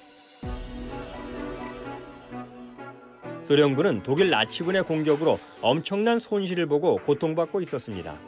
소련군은 3.44 4.04
독일 4.04 4.30
나치군의 4.30 4.84
공격으로 4.84 5.40
엄청난 5.62 6.20
손실을 6.20 6.66
보고 6.66 6.98
고통받고 6.98 7.62
있었습니다. 7.62 8.20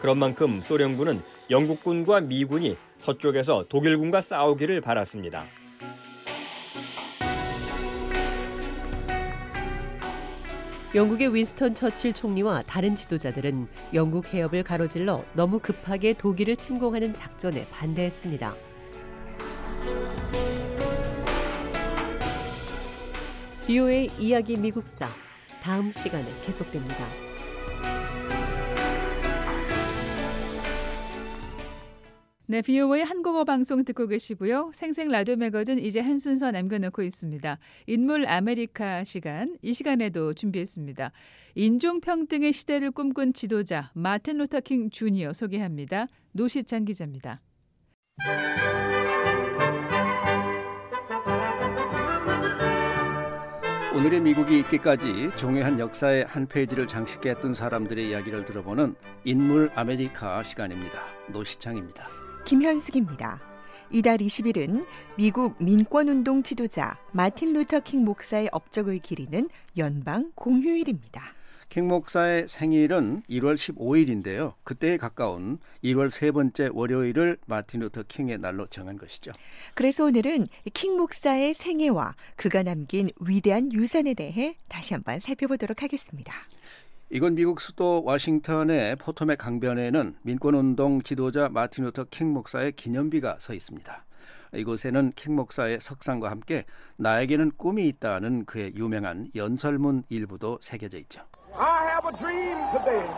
그런 0.00 0.18
만큼 0.18 0.62
소련군은 0.62 1.22
영국군과 1.50 2.22
미군이 2.22 2.76
서쪽에서 2.96 3.66
독일군과 3.68 4.22
싸우기를 4.22 4.80
바랐습니다. 4.80 5.46
영국의 10.94 11.34
윈스턴 11.34 11.74
처칠 11.74 12.12
총리와 12.12 12.62
다른 12.68 12.94
지도자들은 12.94 13.66
영국 13.94 14.32
해협을 14.32 14.62
가로질러 14.62 15.24
너무 15.32 15.58
급하게 15.58 16.12
독일을 16.12 16.54
침공하는 16.54 17.12
작전에 17.12 17.66
반대했습니다. 17.70 18.54
VOA 23.66 24.12
이야기 24.20 24.56
미국사 24.56 25.08
다음 25.60 25.90
시간에 25.90 26.26
계속됩니다. 26.44 27.23
네, 32.46 32.60
VOA 32.60 33.06
한국어 33.06 33.44
방송 33.44 33.82
듣고 33.84 34.06
계시고요. 34.06 34.70
생생 34.74 35.08
라디오 35.08 35.34
매거진 35.34 35.78
이제 35.78 36.00
한 36.00 36.18
순서 36.18 36.50
남겨놓고 36.50 37.00
있습니다. 37.00 37.58
인물 37.86 38.26
아메리카 38.28 39.02
시간, 39.04 39.56
이 39.62 39.72
시간에도 39.72 40.34
준비했습니다. 40.34 41.10
인종평등의 41.54 42.52
시대를 42.52 42.90
꿈꾼 42.90 43.32
지도자 43.32 43.90
마틴 43.94 44.36
루터 44.36 44.66
킹 44.66 44.90
주니어 44.90 45.32
소개합니다. 45.32 46.06
노시창 46.32 46.84
기자입니다. 46.84 47.40
오늘의 53.94 54.20
미국이 54.20 54.58
있기까지 54.58 55.30
중요한 55.36 55.78
역사의 55.78 56.26
한 56.26 56.46
페이지를 56.46 56.86
장식했던 56.86 57.54
사람들의 57.54 58.10
이야기를 58.10 58.44
들어보는 58.44 58.96
인물 59.24 59.70
아메리카 59.74 60.42
시간입니다. 60.42 61.06
노시창입니다. 61.28 62.23
김현숙입니다. 62.44 63.40
이달 63.90 64.18
20일은 64.18 64.84
미국 65.16 65.62
민권운동 65.62 66.42
지도자 66.42 66.98
마틴 67.12 67.54
루터 67.54 67.80
킹 67.80 68.04
목사의 68.04 68.50
업적을 68.52 68.98
기리는 68.98 69.48
연방 69.78 70.30
공휴일입니다. 70.34 71.22
킹 71.70 71.88
목사의 71.88 72.46
생일은 72.48 73.22
1월 73.30 73.54
15일인데요. 73.54 74.54
그때에 74.62 74.98
가까운 74.98 75.58
1월 75.82 76.10
세 76.10 76.30
번째 76.30 76.68
월요일을 76.72 77.38
마틴 77.46 77.80
루터 77.80 78.04
킹의 78.04 78.38
날로 78.38 78.66
정한 78.66 78.98
것이죠. 78.98 79.32
그래서 79.74 80.04
오늘은 80.04 80.48
킹 80.74 80.96
목사의 80.96 81.54
생애와 81.54 82.14
그가 82.36 82.62
남긴 82.62 83.08
위대한 83.20 83.72
유산에 83.72 84.14
대해 84.14 84.56
다시 84.68 84.92
한번 84.92 85.18
살펴보도록 85.18 85.82
하겠습니다. 85.82 86.32
이건 87.14 87.36
미국 87.36 87.60
수도 87.60 88.02
워싱턴의 88.02 88.96
포토맥 88.96 89.38
강변에는 89.38 90.16
민권운동 90.22 91.00
지도자 91.02 91.48
마틴 91.48 91.84
루터 91.84 92.06
킹 92.10 92.32
목사의 92.32 92.72
기념비가 92.72 93.36
서 93.38 93.54
있습니다. 93.54 94.04
이곳에는 94.52 95.12
킹 95.14 95.36
목사의 95.36 95.78
석상과 95.80 96.28
함께 96.28 96.64
나에게는 96.96 97.52
꿈이 97.56 97.86
있다는 97.86 98.46
그의 98.46 98.74
유명한 98.74 99.30
연설문 99.36 100.02
일부도 100.08 100.58
새겨져 100.60 100.98
있죠. 100.98 101.22
I 101.56 101.86
have 101.86 102.10
a 102.12 102.18
dream 102.18 102.58
today. 102.72 103.08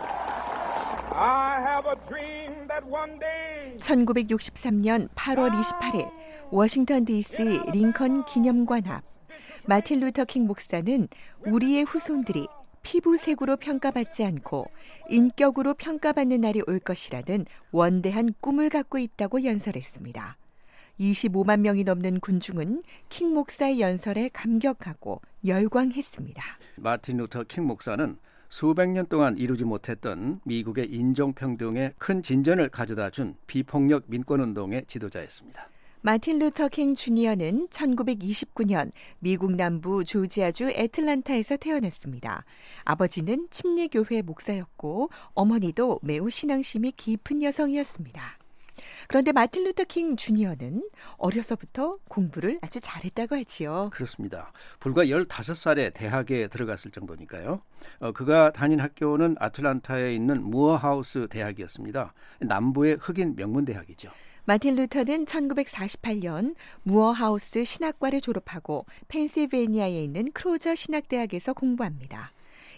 I 1.13 1.59
have 1.59 1.89
a 1.89 1.95
dream 2.07 2.67
that 2.67 2.85
one 2.87 3.17
day. 3.17 3.77
1963년 3.77 5.09
8월 5.15 5.59
28일 5.59 6.07
워싱턴 6.51 7.03
D.C. 7.03 7.61
링컨 7.73 8.25
기념관 8.25 8.85
앞 8.85 9.03
마틴 9.65 10.01
루터 10.01 10.25
킹 10.25 10.45
목사는 10.45 11.07
우리의 11.47 11.83
후손들이 11.85 12.45
피부색으로 12.83 13.57
평가받지 13.57 14.23
않고 14.23 14.67
인격으로 15.09 15.73
평가받는 15.75 16.41
날이 16.41 16.61
올 16.67 16.79
것이라는 16.79 17.45
원대한 17.71 18.33
꿈을 18.41 18.69
갖고 18.69 18.97
있다고 18.97 19.43
연설했습니다. 19.43 20.37
25만 20.99 21.59
명이 21.59 21.83
넘는 21.83 22.19
군중은 22.19 22.83
킹 23.09 23.33
목사의 23.33 23.79
연설에 23.79 24.29
감격하고 24.33 25.21
열광했습니다. 25.45 26.43
마틴 26.77 27.17
루터 27.17 27.43
킹 27.43 27.67
목사는 27.67 28.17
수백 28.49 28.89
년 28.89 29.05
동안 29.07 29.37
이루지 29.37 29.65
못했던 29.65 30.39
미국의 30.45 30.89
인종평등에 30.91 31.93
큰 31.97 32.23
진전을 32.23 32.69
가져다 32.69 33.09
준 33.09 33.35
비폭력 33.45 34.05
민권운동의 34.07 34.85
지도자였습니다. 34.87 35.69
마틴 36.01 36.37
루터 36.39 36.67
킹 36.67 36.93
주니어는 36.93 37.67
1929년 37.69 38.91
미국 39.19 39.55
남부 39.55 40.03
조지아주 40.03 40.69
애틀란타에서 40.69 41.57
태어났습니다. 41.57 42.45
아버지는 42.83 43.47
침례교회 43.49 44.21
목사였고 44.21 45.09
어머니도 45.33 45.99
매우 46.03 46.29
신앙심이 46.29 46.91
깊은 46.91 47.41
여성이었습니다. 47.41 48.37
그런데 49.07 49.31
마틴 49.31 49.63
루터 49.63 49.85
킹 49.85 50.15
주니어는 50.15 50.87
어려서부터 51.17 51.97
공부를 52.07 52.59
아주 52.61 52.79
잘했다고 52.79 53.35
하지요. 53.35 53.89
그렇습니다. 53.91 54.51
불과 54.79 55.05
15살에 55.05 55.93
대학에 55.93 56.47
들어갔을 56.47 56.91
정도니까요. 56.91 57.59
어, 57.99 58.11
그가 58.11 58.51
다닌 58.51 58.79
학교는 58.79 59.35
아틀란타에 59.39 60.13
있는 60.13 60.43
모어하우스 60.43 61.27
대학이었습니다. 61.29 62.13
남부의 62.41 62.97
흑인 63.01 63.35
명문 63.35 63.65
대학이죠. 63.65 64.11
마틴 64.47 64.77
루터는 64.77 65.25
1948년 65.25 66.55
무어하우스 66.83 67.65
신학과를 67.65 68.21
졸업하고 68.21 68.85
펜실베니아에 69.09 70.01
있는 70.01 70.31
크로저 70.31 70.73
신학대학에서 70.73 71.51
공부합니다. 71.53 72.31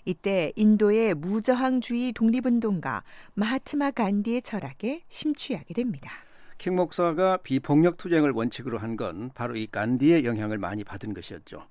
이때 0.04 0.52
인도의 0.56 1.14
무저항주의 1.14 2.14
독립운동가 2.14 3.04
마하트마 3.36 3.92
간디의 3.92 4.42
철학에 4.42 5.04
심취하게 5.10 5.76
됩니다. 5.76 6.10
킹 6.58 6.76
목사가 6.76 7.38
비폭력 7.38 7.98
투쟁을 7.98 8.32
원칙으로 8.32 8.80
한 8.80 8.98
건 8.98 9.30
바로 9.36 9.56
이 9.56 9.68
간디의 9.68 10.26
영향을 10.26 10.58
많이 10.58 10.84
받은 10.84 11.14
것이었죠. 11.14 11.68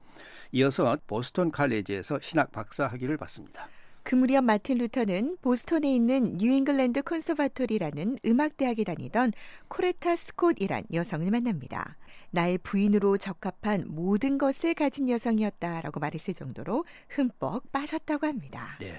이어서 0.52 0.96
보스턴 1.08 1.50
칼레지에서 1.50 2.20
신학 2.22 2.52
박사 2.52 2.86
학위를 2.86 3.16
받습니다. 3.16 3.68
그 4.08 4.14
무렵 4.14 4.42
마틴 4.42 4.78
루터는 4.78 5.36
보스턴에 5.42 5.94
있는 5.94 6.38
뉴잉글랜드 6.38 7.02
콘서바토리라는 7.02 8.20
음악대학에 8.24 8.82
다니던 8.82 9.32
코레타 9.68 10.16
스콧이란 10.16 10.84
여성을 10.94 11.30
만납니다. 11.30 11.98
나의 12.30 12.56
부인으로 12.56 13.18
적합한 13.18 13.84
모든 13.88 14.38
것을 14.38 14.72
가진 14.72 15.10
여성이었다라고 15.10 16.00
말했을 16.00 16.32
정도로 16.32 16.86
흠뻑 17.10 17.70
빠졌다고 17.70 18.26
합니다. 18.26 18.78
네. 18.80 18.94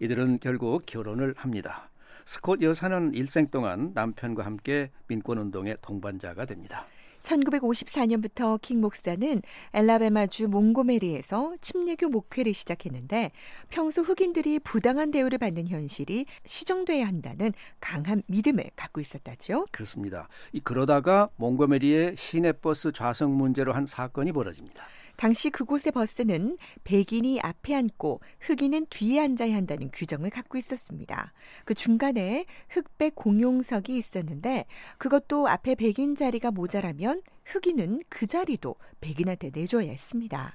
이들은 0.00 0.40
결국 0.40 0.84
결혼을 0.84 1.34
합니다. 1.36 1.88
스콧 2.26 2.60
여사는 2.60 3.14
일생 3.14 3.50
동안 3.50 3.92
남편과 3.94 4.44
함께 4.44 4.90
민권운동의 5.06 5.76
동반자가 5.80 6.44
됩니다. 6.46 6.88
1954년부터 7.24 8.60
킹 8.60 8.80
목사는 8.80 9.42
엘라베마주 9.72 10.48
몽고메리에서 10.48 11.56
침례교 11.60 12.08
목회를 12.08 12.54
시작했는데 12.54 13.32
평소 13.70 14.02
흑인들이 14.02 14.60
부당한 14.60 15.10
대우를 15.10 15.38
받는 15.38 15.68
현실이 15.68 16.26
시정돼야 16.44 17.06
한다는 17.06 17.52
강한 17.80 18.22
믿음을 18.26 18.64
갖고 18.76 19.00
있었다죠. 19.00 19.66
그렇습니다. 19.72 20.28
그러다가 20.62 21.28
몽고메리의 21.36 22.16
시내버스 22.16 22.92
좌석 22.92 23.30
문제로 23.30 23.72
한 23.72 23.86
사건이 23.86 24.32
벌어집니다. 24.32 24.84
당시 25.16 25.50
그곳의 25.50 25.92
버스는 25.92 26.58
백인이 26.84 27.40
앞에 27.40 27.74
앉고 27.74 28.20
흑인은 28.40 28.86
뒤에 28.90 29.20
앉아야 29.20 29.54
한다는 29.54 29.90
규정을 29.92 30.30
갖고 30.30 30.58
있었습니다. 30.58 31.32
그 31.64 31.74
중간에 31.74 32.44
흑백 32.68 33.14
공용석이 33.14 33.96
있었는데 33.96 34.66
그것도 34.98 35.48
앞에 35.48 35.76
백인 35.76 36.16
자리가 36.16 36.50
모자라면 36.50 37.22
흑인은 37.44 38.00
그 38.08 38.26
자리도 38.26 38.76
백인한테 39.00 39.50
내줘야 39.54 39.90
했습니다. 39.90 40.54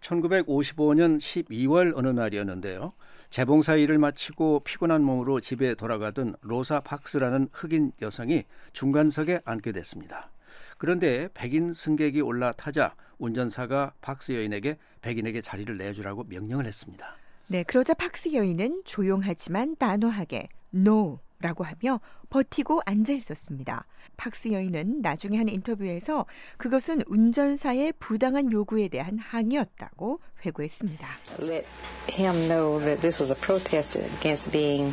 1955년 0.00 1.18
12월 1.18 1.96
어느 1.96 2.08
날이었는데요. 2.08 2.92
재봉사 3.30 3.76
일을 3.76 3.98
마치고 3.98 4.60
피곤한 4.60 5.02
몸으로 5.02 5.40
집에 5.40 5.74
돌아가던 5.74 6.36
로사 6.42 6.80
박스라는 6.80 7.48
흑인 7.52 7.92
여성이 8.02 8.44
중간석에 8.74 9.40
앉게 9.44 9.72
됐습니다. 9.72 10.30
그런데 10.78 11.28
백인 11.34 11.72
승객이 11.72 12.20
올라타자 12.20 12.94
운전사가 13.18 13.94
박스 14.00 14.32
여인에게 14.32 14.78
백인에게 15.00 15.40
자리를 15.40 15.76
내주라고 15.76 16.24
명령을 16.24 16.66
했습니다. 16.66 17.16
네, 17.46 17.62
그러자 17.62 17.94
박스 17.94 18.32
여인은 18.32 18.82
조용하지만 18.84 19.76
단호하게 19.76 20.48
no 20.74 21.18
라고 21.44 21.62
하며 21.62 22.00
버티고 22.30 22.80
앉아 22.86 23.12
있었습니다. 23.12 23.84
박스 24.16 24.50
여인은 24.50 25.02
나중에 25.02 25.36
한 25.36 25.46
인터뷰에서 25.50 26.24
그것은 26.56 27.02
운전사의 27.06 27.92
부당한 27.98 28.50
요구에 28.50 28.88
대한 28.88 29.18
항의였다고 29.18 30.20
회고했습니다. 30.46 31.06
Let 31.40 31.66
him 32.10 32.32
know 32.48 32.78
that 32.80 33.02
this 33.02 33.22
was 33.22 33.30
a 33.30 33.38
protest 33.38 33.98
against 33.98 34.50
being 34.52 34.90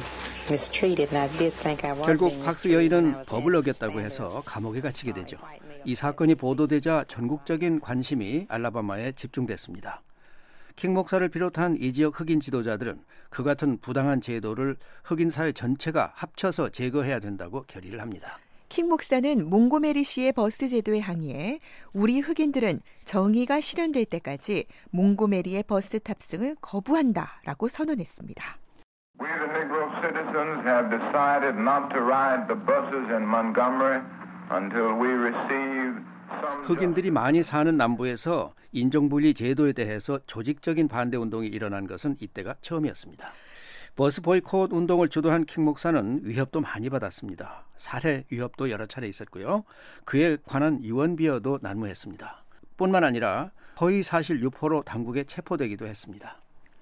mistreated 0.49 1.15
and 1.15 1.17
I 1.17 1.37
did 1.37 1.55
think 1.57 1.89
I 1.89 1.97
was 1.97 2.05
결국 2.05 2.43
박스 2.43 2.69
여인은 2.69 3.23
법을 3.29 3.55
어겼다고 3.55 4.01
해서 4.01 4.43
감옥에 4.45 4.81
갇히게 4.81 5.13
되죠. 5.13 5.37
이 5.85 5.95
사건이 5.95 6.35
보도되자 6.35 7.05
전국적인 7.07 7.79
관심이 7.79 8.47
알라바마에 8.49 9.13
집중됐습니다. 9.13 10.03
킹 10.81 10.95
목사를 10.95 11.29
비롯한 11.29 11.77
이 11.79 11.93
지역 11.93 12.19
흑인 12.19 12.39
지도자들은 12.39 13.03
그 13.29 13.43
같은 13.43 13.77
부당한 13.81 14.19
제도를 14.19 14.77
흑인 15.03 15.29
사회 15.29 15.51
전체가 15.51 16.11
합쳐서 16.15 16.69
제거해야 16.69 17.19
된다고 17.19 17.61
결의를 17.67 18.01
합니다. 18.01 18.39
킹 18.67 18.89
목사는 18.89 19.47
몽고메리 19.47 20.03
시의 20.03 20.31
버스 20.31 20.67
제도에 20.67 20.97
항의해 20.97 21.59
우리 21.93 22.19
흑인들은 22.19 22.81
정의가 23.05 23.61
실현될 23.61 24.05
때까지 24.05 24.65
몽고메리의 24.89 25.65
버스 25.67 25.99
탑승을 25.99 26.55
거부한다라고 26.61 27.67
선언했습니다. 27.67 28.43
We 29.21 29.27
the 29.27 29.53
Negro 29.53 29.85
citizens 30.01 30.65
have 30.65 30.89
decided 30.89 31.61
not 31.61 31.93
to 31.93 32.01
ride 32.01 32.47
the 32.47 32.57
buses 32.57 33.05
in 33.13 33.21
Montgomery 33.21 34.01
until 34.49 34.97
we 34.97 35.13
receive 35.13 36.10
흑인들이 36.63 37.11
많이 37.11 37.43
사는 37.43 37.75
남부에서 37.75 38.53
인종분리 38.71 39.33
제도에 39.33 39.73
대해서 39.73 40.19
조직적인 40.25 40.87
반대 40.87 41.17
운동이 41.17 41.47
일어난 41.47 41.87
것은 41.87 42.15
이때가 42.19 42.55
처음이었습니다. 42.61 43.31
버스 43.95 44.21
보이콧 44.21 44.71
운동을 44.71 45.09
주도한 45.09 45.45
킹 45.45 45.65
목사는 45.65 46.21
위협도 46.23 46.61
많이 46.61 46.89
받았습니다. 46.89 47.65
살해 47.75 48.23
위협도 48.29 48.69
여러 48.69 48.85
차례 48.85 49.07
있었고요. 49.07 49.63
그에 50.05 50.37
관한 50.45 50.83
유언비어도 50.83 51.59
난무했습니다. 51.61 52.43
뿐만 52.77 53.03
아니라 53.03 53.51
허위 53.81 54.01
사실 54.01 54.41
유포로 54.41 54.83
당국에 54.83 55.25
체포되기도 55.25 55.87
했습니다. 55.87 56.40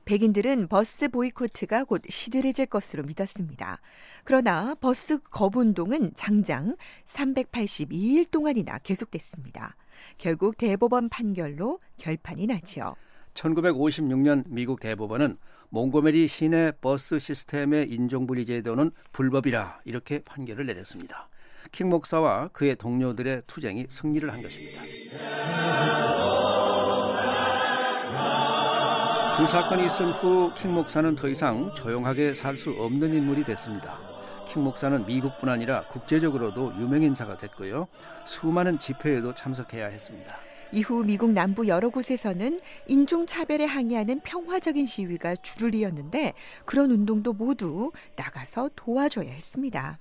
백인들은 0.10 0.70
버스 0.70 1.07
보이코트가 1.07 1.84
곧 1.84 2.01
시들해질 2.10 2.66
것으로 2.66 3.03
믿었습니다. 3.03 3.80
그러나 4.24 4.74
버스 4.82 5.20
거부운동은 5.20 6.16
장장 6.16 6.76
382일 7.05 8.32
동안이나 8.32 8.80
계속됐습니다. 8.80 9.76
결국 10.18 10.57
대법원 10.57 11.10
판결로 11.10 11.80
결판이 11.97 12.47
나지요. 12.47 12.95
1956년 13.36 14.45
미국 14.47 14.80
대법원은 14.80 15.38
몽고메리 15.70 16.28
시내 16.28 16.72
버스 16.82 17.20
시스템의 17.20 17.91
인종분리 17.91 18.47
제도는 18.47 18.89
불법이라 19.12 19.82
이렇게 19.86 20.24
판결을 20.24 20.66
내렸습니다. 20.66 21.30
킹 21.72 21.89
목사와 21.89 22.47
그의 22.47 22.78
동료들의 22.78 23.43
투쟁이 23.45 23.86
승리를 23.88 24.28
한 24.28 24.41
것입니다. 24.41 24.82
그 29.39 29.47
사건이 29.47 29.85
있은 29.87 30.11
후 30.11 30.53
킹 30.53 30.73
목사는 30.73 31.15
더 31.15 31.29
이상 31.29 31.73
조용하게 31.73 32.33
살 32.33 32.57
수 32.57 32.71
없는 32.71 33.13
인물이 33.13 33.45
됐습니다. 33.45 33.97
킹 34.45 34.63
목사는 34.63 35.05
미국뿐 35.05 35.47
아니라 35.47 35.83
국제적으로도 35.87 36.73
유명 36.77 37.01
인사가 37.03 37.37
됐고요. 37.37 37.87
수많은 38.25 38.79
집회에도 38.79 39.33
참석해야 39.33 39.87
했습니다. 39.87 40.35
이후 40.72 41.03
미국 41.03 41.32
남부 41.32 41.67
여러 41.67 41.89
곳에서는 41.89 42.59
인종차별에 42.88 43.65
항의하는 43.65 44.20
평화적인 44.22 44.86
시위가 44.86 45.38
줄을 45.38 45.74
이었는데 45.76 46.34
그런 46.65 46.91
운동도 46.91 47.34
모두 47.34 47.91
나가서 48.15 48.70
도와줘야 48.76 49.32
했습니다. 49.32 49.97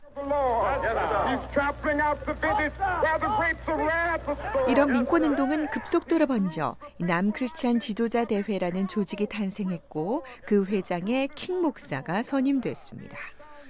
이런 4.68 4.92
민권운동은 4.92 5.70
급속도로 5.70 6.26
번져 6.26 6.76
남크리스찬 6.98 7.80
지도자 7.80 8.24
대회라는 8.24 8.88
조직이 8.88 9.26
탄생했고 9.26 10.24
그 10.44 10.64
회장에 10.64 11.28
킹 11.34 11.62
목사가 11.62 12.22
선임됐습니다. 12.22 13.16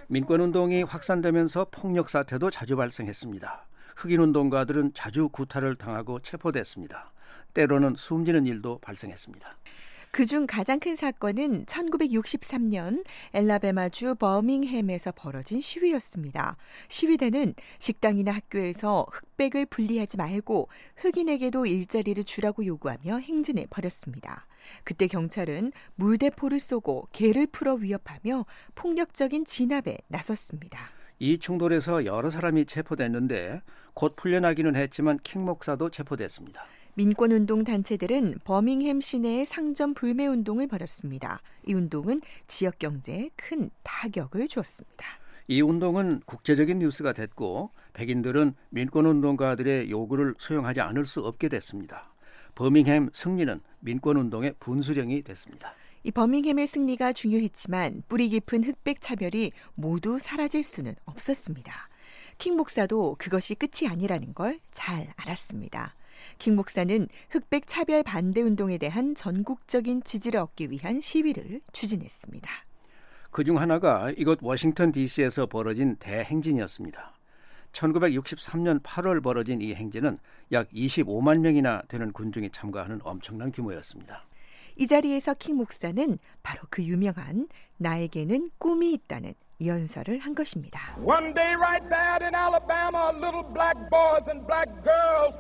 민권운동이 0.09 0.83
확산되면서 0.85 1.67
폭력 1.71 2.09
사태도 2.09 2.51
자주 2.51 2.77
발생했습니다. 2.77 3.68
흑인 3.99 4.21
운동가들은 4.21 4.93
자주 4.95 5.29
구타를 5.29 5.75
당하고 5.75 6.21
체포됐습니다. 6.21 7.11
때로는 7.53 7.97
숨지는 7.97 8.47
일도 8.47 8.79
발생했습니다. 8.79 9.57
그중 10.13 10.47
가장 10.47 10.79
큰 10.79 10.95
사건은 10.95 11.67
1963년 11.67 13.05
엘라베마주 13.35 14.15
버밍햄에서 14.15 15.13
벌어진 15.17 15.61
시위였습니다. 15.61 16.57
시위대는 16.87 17.55
식당이나 17.81 18.33
학교에서 18.33 19.05
흑백을 19.11 19.67
분리하지 19.67 20.17
말고 20.17 20.69
흑인에게도 20.97 21.67
일자리를 21.67 22.23
주라고 22.23 22.65
요구하며 22.65 23.19
행진해 23.19 23.67
버렸습니다. 23.69 24.47
그때 24.85 25.09
경찰은 25.09 25.73
물대포를 25.97 26.61
쏘고 26.61 27.09
개를 27.13 27.49
풀어 27.49 27.75
위협하며 27.75 28.47
폭력적인 28.77 29.45
진압에 29.45 29.99
나섰습니다. 30.07 30.99
이 31.21 31.39
충돌에서 31.39 32.05
여러 32.05 32.31
사람이 32.31 32.67
체포됐는데 32.67 33.63
곧 33.99 34.15
풀려나기는 34.15 34.77
했지만 34.77 35.19
킹 35.25 35.45
목사도 35.45 35.91
체포됐습니다. 35.91 36.65
민권운동 36.95 37.65
단체들은 37.65 38.37
버밍햄 38.45 39.01
시내의 39.01 39.45
상점 39.45 39.93
불매 39.93 40.25
운동을 40.29 40.69
벌였습니다. 40.69 41.41
이 41.67 41.75
운동은 41.75 42.21
지역 42.47 42.79
경제에 42.79 43.31
큰 43.35 43.71
타격을 43.83 44.47
주었습니다. 44.47 45.05
이 45.49 45.61
운동은 45.63 46.21
국제적인 46.27 46.79
뉴스가 46.79 47.13
됐고 47.13 47.73
백인들은 47.93 48.55
민권운동가들의 48.71 49.91
요구를 49.91 50.37
수용하지 50.39 50.81
않을 50.81 51.05
수 51.05 51.27
없게 51.27 51.49
됐습니다. 51.49 52.15
버밍햄 52.55 53.11
승리는 53.13 53.61
민권운동의 53.81 54.55
분수령이 54.61 55.23
됐습니다. 55.23 55.75
이 56.05 56.13
버밍햄의 56.13 56.69
승리가 56.69 57.15
중요했지만 57.15 58.05
뿌리 58.09 58.29
깊은 58.29 58.63
흑백 58.63 59.01
차별이 59.01 59.51
모두 59.75 60.21
사라질 60.21 60.63
수는 60.63 60.95
없었습니다. 61.05 61.89
킹 62.39 62.57
목사도 62.57 63.17
그것이 63.19 63.55
끝이 63.55 63.89
아니라는 63.89 64.35
걸 64.35 64.61
잘 64.71 65.13
알았습니다. 65.17 65.95
킹 66.39 66.55
목사는 66.57 67.09
흑백 67.31 67.67
차별 67.67 68.03
반대 68.05 68.43
운동에 68.43 68.79
대한 68.79 69.15
전국적인 69.15 70.03
지지를 70.05 70.41
얻기 70.41 70.71
위한 70.71 71.01
시위를 71.01 71.61
추진했습니다. 71.73 72.49
그중 73.31 73.59
하나가 73.59 74.11
이곳 74.17 74.39
워싱턴 74.43 74.93
DC에서 74.93 75.47
벌어진 75.47 75.97
대행진이었습니다. 75.97 77.15
1963년 77.73 78.83
8월 78.83 79.23
벌어진 79.23 79.61
이 79.61 79.75
행진은 79.75 80.19
약 80.53 80.71
25만 80.71 81.41
명이나 81.41 81.83
되는 81.89 82.13
군중이 82.13 82.51
참가하는 82.51 83.01
엄청난 83.03 83.51
규모였습니다. 83.53 84.25
이 84.77 84.87
자리에서 84.87 85.35
킹 85.35 85.57
목사는 85.57 86.19
바로 86.43 86.63
그 86.71 86.83
유명한 86.85 87.49
나에게는 87.79 88.51
꿈이 88.59 88.93
있다는 88.95 89.35
연설을 89.65 90.19
한 90.19 90.35
것입니다. 90.35 90.81
One 90.99 91.35
day 91.35 91.55
right 91.55 91.89
there 91.89 92.25
in 92.25 92.35
Alabama, 92.35 93.11
little 93.13 93.45
black 93.53 93.77
boys 93.91 94.29
and 94.31 94.47
black 94.47 94.71
girls 94.83 95.37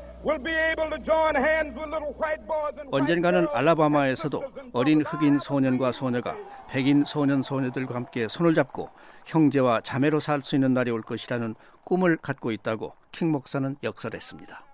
언젠가는 2.90 3.46
알라바마에서도 3.52 4.44
어린 4.72 5.02
흑인 5.02 5.38
소년과 5.38 5.92
소녀가 5.92 6.36
백인 6.68 7.04
소년 7.04 7.42
소녀들과 7.42 7.94
함께 7.94 8.26
손을 8.26 8.54
잡고 8.54 8.90
형제와 9.26 9.80
자매로 9.80 10.18
살 10.18 10.42
수 10.42 10.56
있는 10.56 10.74
날이 10.74 10.90
올 10.90 11.02
것이라는 11.02 11.54
꿈을 11.84 12.16
갖고 12.16 12.50
있다고 12.50 12.92
킹 13.12 13.30
목사는 13.30 13.76
역설했습니다. 13.82 14.67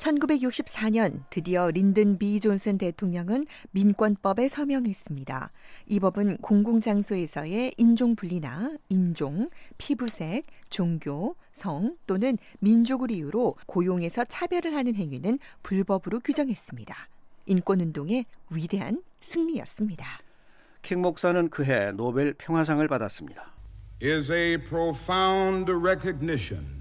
1964년 0.00 1.24
드디어 1.30 1.70
린든 1.70 2.18
비 2.18 2.40
존슨 2.40 2.78
대통령은 2.78 3.44
민권법에 3.72 4.48
서명했습니다. 4.48 5.52
이 5.86 6.00
법은 6.00 6.38
공공장소에서의 6.38 7.74
인종 7.76 8.16
분리나 8.16 8.72
인종, 8.88 9.48
피부색, 9.78 10.44
종교, 10.70 11.36
성 11.52 11.96
또는 12.06 12.38
민족을 12.60 13.10
이유로 13.10 13.56
고용에서 13.66 14.24
차별을 14.24 14.74
하는 14.74 14.94
행위는 14.94 15.38
불법으로 15.62 16.20
규정했습니다. 16.20 16.94
인권운동의 17.46 18.24
위대한 18.50 19.02
승리였습니다. 19.20 20.06
킹 20.82 21.02
목사는 21.02 21.50
그해 21.50 21.92
노벨 21.92 22.32
평화상을 22.34 22.86
받았습니다. 22.88 23.52
is 24.02 24.32
a 24.32 24.56
profound 24.56 25.70
recognition 25.70 26.79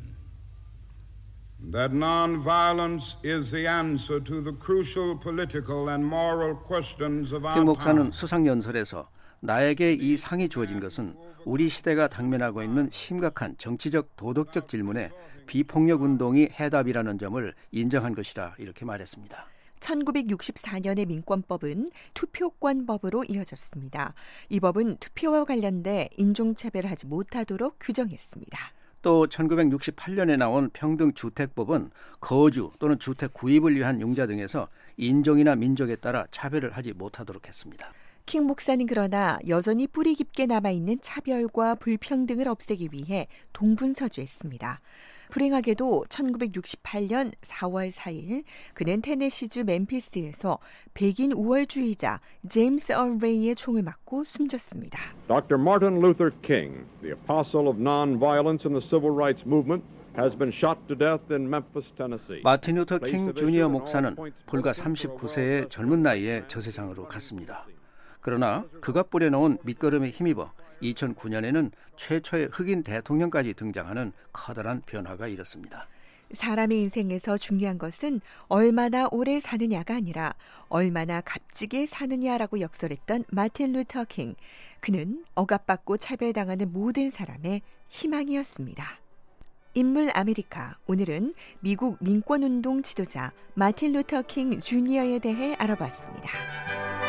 that 1.61 1.91
nonviolence 1.91 3.17
is 3.23 3.51
the 3.51 3.67
answer 3.67 4.19
to 4.19 4.41
the 4.41 4.53
crucial 4.53 5.15
political 5.17 5.89
and 5.89 6.05
moral 6.05 6.55
questions 6.55 7.33
of 7.33 7.45
our 7.45 7.55
time. 7.55 7.65
목사는 7.65 8.11
수상 8.11 8.47
연설에서 8.47 9.09
나에게 9.41 9.93
이 9.93 10.17
상이 10.17 10.49
주어진 10.49 10.79
것은 10.79 11.15
우리 11.45 11.69
시대가 11.69 12.07
당면하고 12.07 12.63
있는 12.63 12.89
심각한 12.91 13.55
정치적 13.57 14.15
도덕적 14.15 14.67
질문에 14.67 15.11
비폭력 15.47 16.01
운동이 16.01 16.49
해답이라는 16.59 17.17
점을 17.17 17.53
인정한 17.71 18.13
것이라 18.13 18.55
이렇게 18.57 18.85
말했습니다. 18.85 19.45
1964년의 19.79 21.07
민권법은 21.07 21.89
투표권법으로 22.13 23.23
이어졌습니다. 23.29 24.13
이 24.49 24.59
법은 24.59 24.97
투표와 24.97 25.45
관련돼 25.45 26.09
인종차별하지 26.17 27.07
못하도록 27.07 27.77
규정했습니다. 27.79 28.59
또 29.01 29.27
1968년에 29.27 30.37
나온 30.37 30.69
평등주택법은 30.71 31.91
거주 32.19 32.71
또는 32.79 32.99
주택 32.99 33.33
구입을 33.33 33.75
위한 33.75 34.01
용자 34.01 34.27
등에서 34.27 34.67
인종이나 34.97 35.55
민족에 35.55 35.95
따라 35.95 36.25
차별을 36.31 36.71
하지 36.71 36.93
못하도록 36.93 37.47
했습니다. 37.47 37.93
킹 38.25 38.45
목사는 38.45 38.85
그러나 38.85 39.39
여전히 39.47 39.87
뿌리 39.87 40.13
깊게 40.13 40.45
남아있는 40.45 40.99
차별과 41.01 41.75
불평등을 41.75 42.47
없애기 42.47 42.89
위해 42.91 43.27
동분서주했습니다. 43.53 44.81
불행하게도 45.29 46.05
1968년 46.09 47.31
4월 47.41 47.91
4일 47.91 48.43
그는 48.73 49.01
테네시주 49.01 49.63
멤피스에서 49.63 50.59
백인 50.93 51.31
우월주의자 51.31 52.19
제임스 52.47 52.93
얼 52.93 53.17
레이의 53.17 53.55
총을 53.55 53.83
맞고 53.83 54.23
숨졌습니다. 54.23 54.99
Dr. 55.27 55.59
Martin 55.59 55.97
Luther 55.97 56.31
King, 56.41 56.85
the 57.01 57.13
apostle 57.13 57.67
of 57.69 57.79
nonviolence 57.79 58.65
in 58.65 58.73
the 58.73 58.81
civil 58.81 59.11
rights 59.11 59.45
movement, 59.45 59.83
has 60.17 60.35
been 60.35 60.51
shot 60.51 60.77
to 60.87 60.95
death 60.95 61.23
in 61.31 61.47
Memphis, 61.47 61.91
Tennessee. 61.95 62.41
마틴 62.43 62.75
루터 62.75 62.99
킹 62.99 63.33
주니어 63.33 63.69
목사는 63.69 64.15
불과 64.47 64.71
39세의 64.71 65.69
젊은 65.69 66.03
나이에 66.03 66.43
저 66.47 66.59
세상으로 66.59 67.07
갔습니다. 67.07 67.65
그러나 68.21 68.65
그가 68.81 69.03
뿌려놓은 69.03 69.59
밑거름에 69.63 70.09
힘입어 70.09 70.51
2009년에는 70.81 71.71
최초의 71.97 72.49
흑인 72.51 72.83
대통령까지 72.83 73.53
등장하는 73.53 74.11
커다란 74.31 74.81
변화가 74.85 75.27
일었습니다. 75.27 75.87
사람의 76.31 76.79
인생에서 76.81 77.37
중요한 77.37 77.77
것은 77.77 78.21
얼마나 78.47 79.07
오래 79.11 79.39
사느냐가 79.39 79.95
아니라 79.95 80.33
얼마나 80.67 81.21
값지게 81.21 81.85
사느냐라고 81.85 82.59
역설했던 82.61 83.25
마틴 83.29 83.73
루터 83.73 84.05
킹. 84.05 84.35
그는 84.79 85.25
억압받고 85.35 85.97
차별당하는 85.97 86.71
모든 86.71 87.09
사람의 87.09 87.61
희망이었습니다. 87.89 88.99
인물 89.73 90.09
아메리카. 90.13 90.77
오늘은 90.87 91.33
미국 91.61 91.97
민권운동 91.99 92.81
지도자 92.81 93.31
마틴 93.53 93.93
루터 93.93 94.23
킹 94.23 94.59
주니어에 94.59 95.19
대해 95.19 95.55
알아봤습니다. 95.55 97.08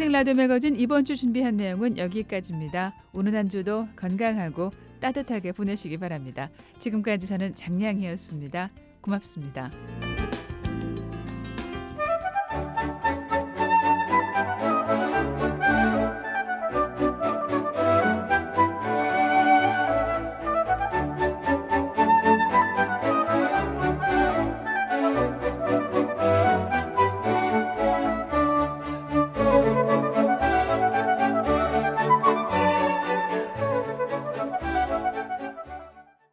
생생 0.00 0.12
라디오 0.12 0.32
매거진 0.32 0.76
이번 0.76 1.04
주 1.04 1.14
준비한 1.14 1.58
내용은 1.58 1.98
여기까지입니다. 1.98 2.94
오늘 3.12 3.34
한 3.34 3.50
주도 3.50 3.86
건강하고 3.96 4.70
따뜻하게 4.98 5.52
보내시기 5.52 5.98
바랍니다. 5.98 6.48
지금까지 6.78 7.26
저는 7.26 7.54
장량이었습니다. 7.54 8.70
고맙습니다. 9.02 9.70